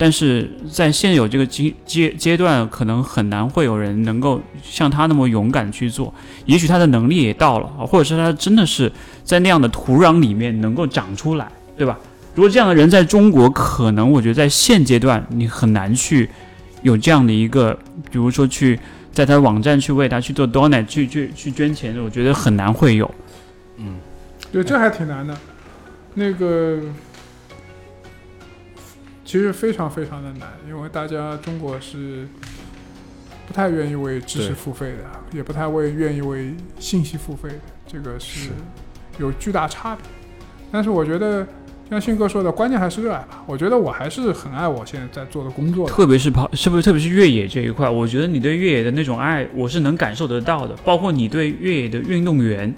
[0.00, 6.14] 但是在现有这个阶阶阶段，可能很难会有人能够像他那么勇敢去做。
[6.46, 8.90] 也许他的能力也到了，或者是他真的是
[9.24, 11.46] 在那样的土壤里面能够长出来，
[11.76, 11.98] 对吧？
[12.34, 16.26] 如果这样的人在中国，可能我觉得在现阶段你很难去
[16.80, 17.78] 有这样的一个，
[18.10, 18.80] 比如说去
[19.12, 23.14] 在他的网站去为他去做 donate 去去去捐钱，我觉得很难会有。
[23.76, 23.96] 嗯，
[24.50, 25.36] 对，这还挺难的。
[26.14, 26.78] 那个
[29.30, 32.26] 其实非常非常的难，因为大家中国是
[33.46, 38.50] 不太愿意为知识付费的，也不太为愿意为信息付费的，这个是是
[39.20, 40.04] 有巨大差别。
[40.72, 41.46] 但是我觉得，
[41.88, 43.44] 像信哥说的，关键还是热爱吧。
[43.46, 45.94] 我觉得我还是很爱我现在在做的工作的。
[45.94, 47.88] 特别是跑，是不是特别是越野这一块？
[47.88, 50.74] 我觉得你对越野的那种爱，我是能感受得到的。
[50.84, 52.74] 包括你对越野的运动员，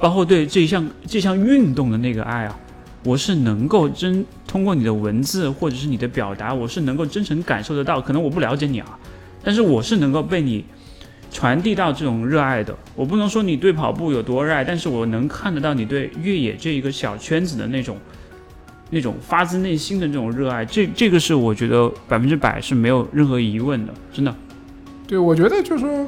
[0.00, 2.58] 包括对这一项这项运动的那个爱啊，
[3.04, 8.00] 我是能够真通过你的文字或者是你的表达，我是能够真诚感受得到。
[8.00, 8.98] 可能我不了解你啊，
[9.42, 10.64] 但是我是能够被你
[11.30, 12.74] 传递到这种热爱的。
[12.96, 17.96] 我不能说你对跑步有多热爱，但是我能看得到你对越野这一个小圈子的那种。
[18.90, 24.32] 那种发自内心的这种热爱，这这个是我觉得百分之百是没有任何疑问的，真的。
[25.08, 26.06] 对，我觉得就是说，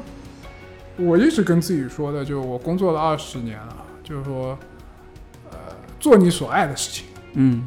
[0.95, 4.57] 我一直跟自己说的，就我工作了二十年了，就是说，
[5.99, 7.05] 做你所爱的事情。
[7.33, 7.63] 嗯，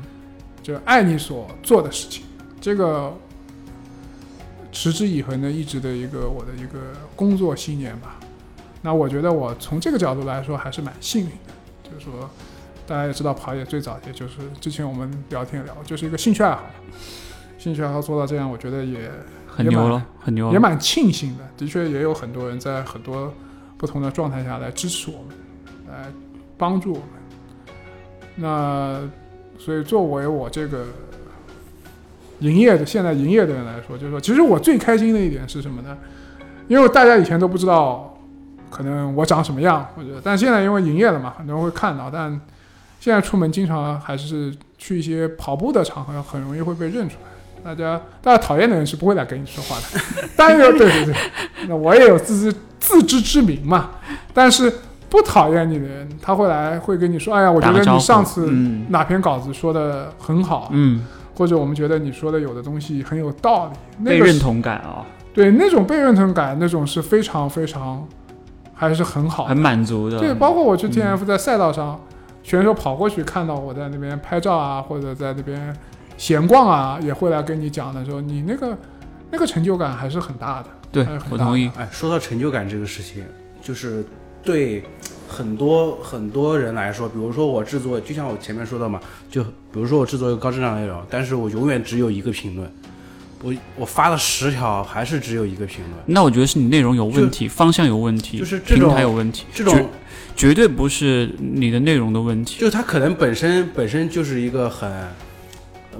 [0.63, 2.25] 就爱你所做的事情，
[2.61, 3.17] 这个
[4.73, 6.79] 持之以恒的一直的一个我的一个
[7.15, 8.19] 工作信念吧。
[8.83, 12.29] 那我觉得我从这个角度来说还是蛮幸运的，就是说
[12.87, 16.65] 大家也知道跑野最早也就是之前我们聊天聊，就是一个兴趣爱好，
[17.59, 19.11] 兴趣爱好做到这样，我觉得也
[19.47, 20.53] 很牛了，很牛了。
[20.53, 21.45] 也蛮庆幸的。
[21.57, 23.33] 的确也有很多人在很多
[23.77, 25.37] 不同的状态下来支持我们，
[25.89, 26.11] 来
[26.57, 27.20] 帮助我们。
[28.41, 29.01] 那
[29.59, 30.87] 所以作为我这个
[32.39, 35.97] 营业的现在营业的人来说，就是说，其实我最开心的一点是什么呢？
[36.69, 38.19] 因为大家以前都不知道，
[38.71, 42.09] 可能我长什么样，或者但现在因为营业了嘛，很多人会看到。
[42.11, 42.41] 但
[42.99, 47.31] 现在出门经常还是去一些跑步的场合，很容易会被认出来。
[47.63, 50.01] 大家大家讨厌的人是不会来跟你说话的，
[50.35, 51.15] 当然对对对，
[51.69, 53.91] 那我也有自知自知之明嘛。
[54.33, 54.73] 但是
[55.11, 61.05] 不讨厌你的人，他会来会跟你说，哎呀，我觉得你上次嗯哪篇稿子说的很好，嗯，
[61.37, 65.05] 或者我们觉得你说的有的东西很有道理，那被个被认同感啊、
[65.35, 68.07] 对那种被认同感，那种是非常非常
[68.73, 70.19] 还是很好很满足的。
[70.19, 72.01] 对，包括我去嗯 T F 在赛道上，
[72.43, 75.75] 选手跑过去看到我在那边拍照啊，或者在那边
[76.17, 78.77] 闲逛啊，也会来跟你讲的时候，你那个
[79.31, 80.67] 那个成就感还是很大的。
[80.93, 81.71] 对还是很大我同意。
[81.77, 83.23] 哎，说到成就感这个事情，
[83.63, 84.05] 就是
[84.43, 84.83] 对
[85.29, 89.01] 很多很多人来说，比如说我制作，就像我前面说的嘛，
[89.31, 92.71] 就比如说我制作一个高质量内容，但是我永远只有一个评论，
[93.43, 102.59] 我我发了十条，还是只有一个评论，那我觉得是你内容有问题，方向有问题，就是这种台有问题，这种绝绝对不是你的内容的问题。
[102.59, 104.91] 就他可能本身本身就是一个很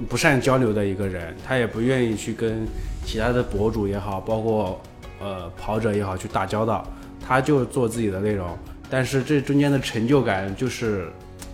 [0.09, 2.65] 不善交流的一个人，他也不愿意去跟
[3.05, 4.81] 其他的博主也好，包括
[5.21, 6.85] 呃跑者也好去打交道，
[7.31, 8.45] 他就做自己的内容，
[8.89, 11.07] 但是这中间的成就感就是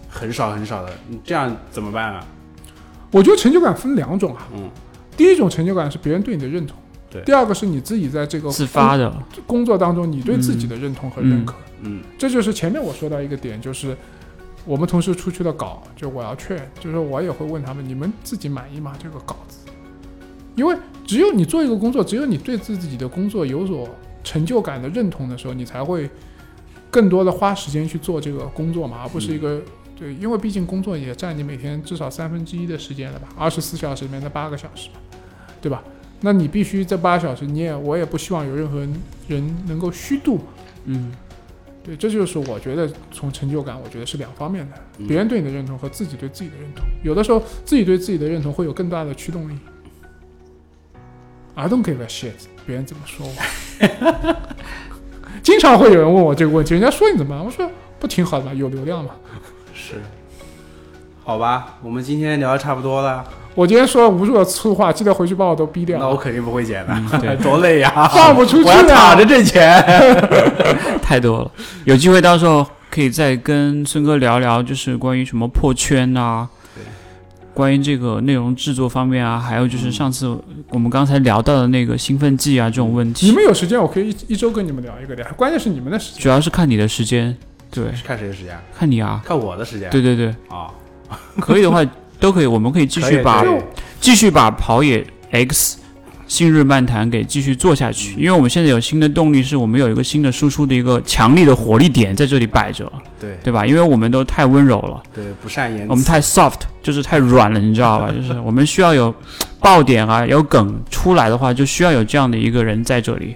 [0.09, 2.25] 很少很少的，你这样怎么办啊？
[3.11, 4.67] 我觉得成就感分两种啊，嗯，
[5.15, 6.75] 第一种成就感是别人对你的认同，
[7.11, 7.21] 对。
[7.21, 12.01] 第二个是你自己在这个自发的，工工作当中你对自己的认同和认可，嗯。
[12.17, 13.95] 这就是前面我说到一个点，就是
[14.65, 18.95] 我们同事出去的稿，就我要劝，就是我也会问他们，你们自己满意吗？
[18.97, 19.59] 这个稿子，
[20.55, 20.75] 因为
[21.05, 23.87] 只有你做一个工作，只有你对自己的工作有所
[24.27, 26.09] 成就感的认同的时候，你才会
[26.91, 29.61] 更多的花时间去做这个工作嘛，而不是一个。
[29.99, 34.89] 对，因为毕竟工作也占你每天至少三分之一的时间了吧，二十四小时里面的八个小时，
[35.59, 35.83] 对吧？
[36.21, 38.85] 那你必须这八小时，你也我也不希望有任何
[39.27, 40.43] 人能够虚度嘛。
[40.85, 41.11] 嗯，
[41.83, 46.85] 对，这就是我觉得从成就感，我觉得是两方面的，嗯别人对你的认同和自己对自己的认同。
[47.03, 49.57] 有的时候自己对自己的认同会有更大的驱动力。
[51.59, 52.33] I don't give a shit，
[52.67, 54.35] 别人怎么说我。
[55.41, 57.43] 经常会有人问我这个问题，人家说你怎么办？
[57.43, 57.67] 我说
[57.99, 58.51] 不挺好的吗？
[58.53, 59.09] 有流量吗。
[59.73, 59.95] 是，
[61.23, 63.23] 好吧，我们今天聊的差不多了，
[63.55, 65.97] 我今天说了无数的粗话，记得回去把我都逼掉。
[65.97, 69.83] 那我肯定不会剪的，嗯对 多累呀， 放不出去我要的躺着挣钱。
[71.01, 71.51] 太多了。
[71.85, 76.56] 有机会到时候可以再跟孙哥聊聊，就是关于什么破圈啊对，
[77.57, 80.37] 关于这个内容制作方面啊，还有就是上次
[80.69, 83.25] 我们刚才聊到的那个兴奋剂啊这种问题。
[83.25, 86.21] 你，们有时间，我可以一一周跟你们聊一个聊，关键是你们的时间。
[86.21, 87.35] 主要是看你的时间，
[87.71, 88.55] 对，看谁的时间？
[88.77, 89.89] 看你啊，看我的时间。
[89.89, 90.69] 对对对，啊，
[91.39, 91.83] 可以的话
[92.19, 93.59] 都可以，我们可以继续把可以。
[93.99, 95.79] 继续把跑野 X
[96.27, 103.65] 新日漫谈给继续做下去，因为我们现在有新的动力，是我们有一个新的输出的一个强力的火力点在这里摆着，对对吧？
[103.65, 105.87] 因为我们都太温柔了，对，不善言辞。
[105.89, 108.11] 我们太 soft，就是太软了，你知道吧？
[108.15, 109.13] 就是我们需要有
[109.59, 113.35] 爆点啊，有梗出来的话，就需要有这样的一个人在这里，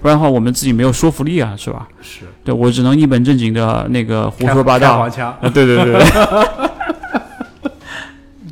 [0.00, 1.88] 不然的话我们自己没有说服力啊，是吧？
[2.00, 5.08] 是对我只能一本正经的那个胡说八道。
[5.52, 6.04] 对对对对，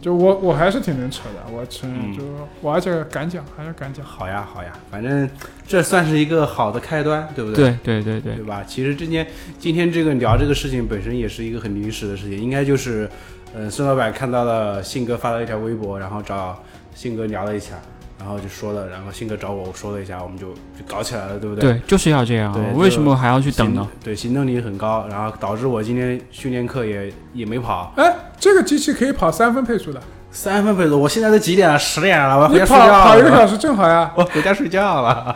[0.01, 2.23] 就我我还是挺能扯的，我承认，嗯就
[2.61, 4.05] 我而且敢讲，还是敢讲。
[4.05, 5.29] 好呀，好呀，反正
[5.67, 8.63] 这算是一个好的开端，对不对对对对对吧？
[8.67, 9.27] 其实今天
[9.59, 13.11] 今天这个聊这个事情本身也是一个很临时的事情，应该就是，
[13.55, 16.63] 呃，孙老板看到了信哥发了一条微博，然后找
[16.95, 17.75] 信哥聊了一下，
[18.19, 21.73] 然后就说了，然后信哥找我，我说了一下，我们就就搞起来了，对不对？
[21.73, 22.63] 对，就是要这样对。
[22.73, 23.89] 为什么还要去等呢？
[24.03, 31.79] 对，行动力很高，然后导致我今天训练课也也没跑，哎，这个机器可以跑三分配速的，三分配速，我现在都几点了？
[31.79, 33.05] 十点了，我要回家睡觉了。
[33.05, 34.11] 跑一个小时正好呀。
[34.17, 35.35] 我回家睡觉了，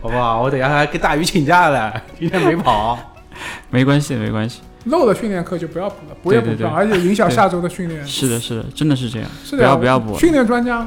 [0.00, 0.40] 好不好？
[0.40, 2.98] 我等下还跟大鱼请假了，今天没跑。
[3.70, 4.60] 没关系，没关系。
[4.86, 8.04] 漏的训练课就不要补了，补也补不上，而且影响下周的训练。
[8.06, 9.28] 是的，是的，真的是这样。
[9.42, 10.86] 不是的不，要不要补，训练专家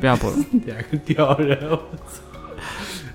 [0.00, 0.36] 不要播了。
[0.66, 2.22] 两个屌人，我操！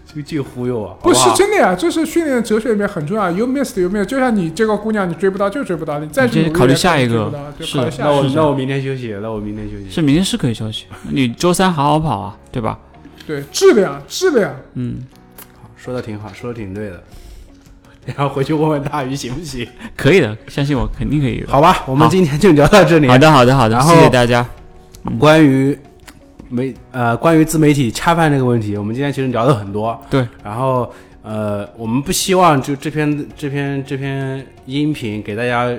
[0.07, 0.95] 这个净忽悠啊！
[1.03, 3.29] 不是好好真的呀，这是训练哲学里面很重要。
[3.29, 4.05] You missed 有没有？
[4.05, 8.23] 就像你这个姑娘，你追不到就追不到，你再考虑下一个是那我。
[8.33, 9.89] 那我明天休息，那我明天休息。
[9.89, 12.79] 是明天是可以休息，你周三好好跑啊，对吧？
[13.27, 14.97] 对质量质量，嗯，
[15.77, 17.03] 说的挺好，说的挺对的。
[18.17, 19.67] 然后回去问问大鱼行不行？
[19.95, 21.47] 可以的，相信我，肯定可以的。
[21.47, 23.07] 好吧，我们今天就聊到这里。
[23.07, 24.43] 好的，好的，好的，谢谢大家。
[25.19, 25.77] 关于
[26.49, 29.99] 媒呃关于自媒体恰饭这个问题，我们今天其实聊了很多。
[30.09, 30.91] 对，然后
[31.23, 35.71] 呃，我们不希望就这篇这篇这篇音频给大家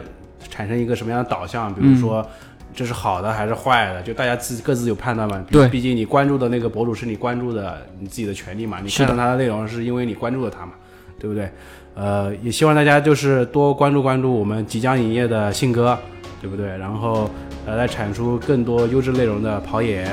[0.48, 2.26] 产生一个什么样的导向，比如说。
[2.72, 4.00] 这是好的还是坏的？
[4.00, 5.44] 就大家自己各自有判断嘛。
[5.48, 8.78] 毕对毕竟你关注的那个博主是你关注的你自己的权利嘛。
[8.80, 10.72] 你是的看到他的内容是因为你关注了他嘛，
[11.18, 11.50] 对不对？
[11.96, 15.98] 呃，也希望大家就是多关注关注我们即将营业的信哥，
[16.40, 16.66] 对不对？
[16.78, 17.30] 然后
[17.66, 20.06] 呃，来产出更多优质内容的跑野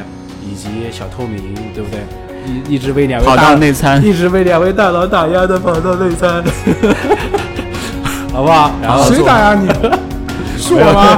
[0.43, 2.01] 以及小透明，对不对？
[2.45, 6.43] 一一直被两位跑大到内参，一直被两位大佬打压的跑到内参，
[8.33, 8.71] 好不好？
[8.81, 9.67] 然后谁打压你？
[10.57, 11.17] 是我吗？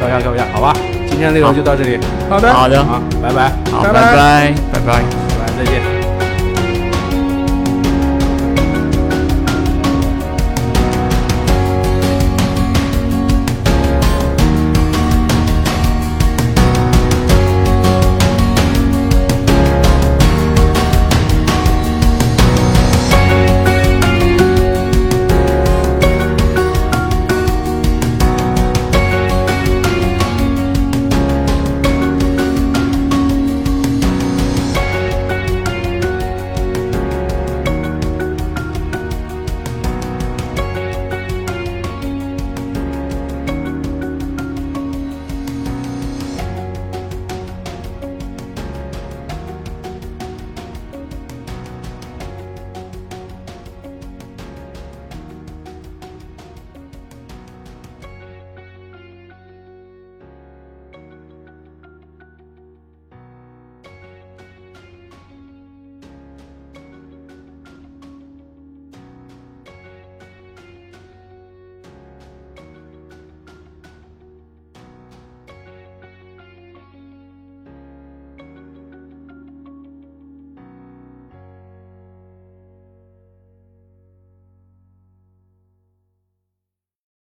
[0.00, 0.72] 开玩笑，开玩笑，好吧？
[1.08, 1.98] 今天的内容就到这里，
[2.28, 4.54] 好的，好的，好，拜拜，好，拜拜拜，
[4.86, 5.21] 拜。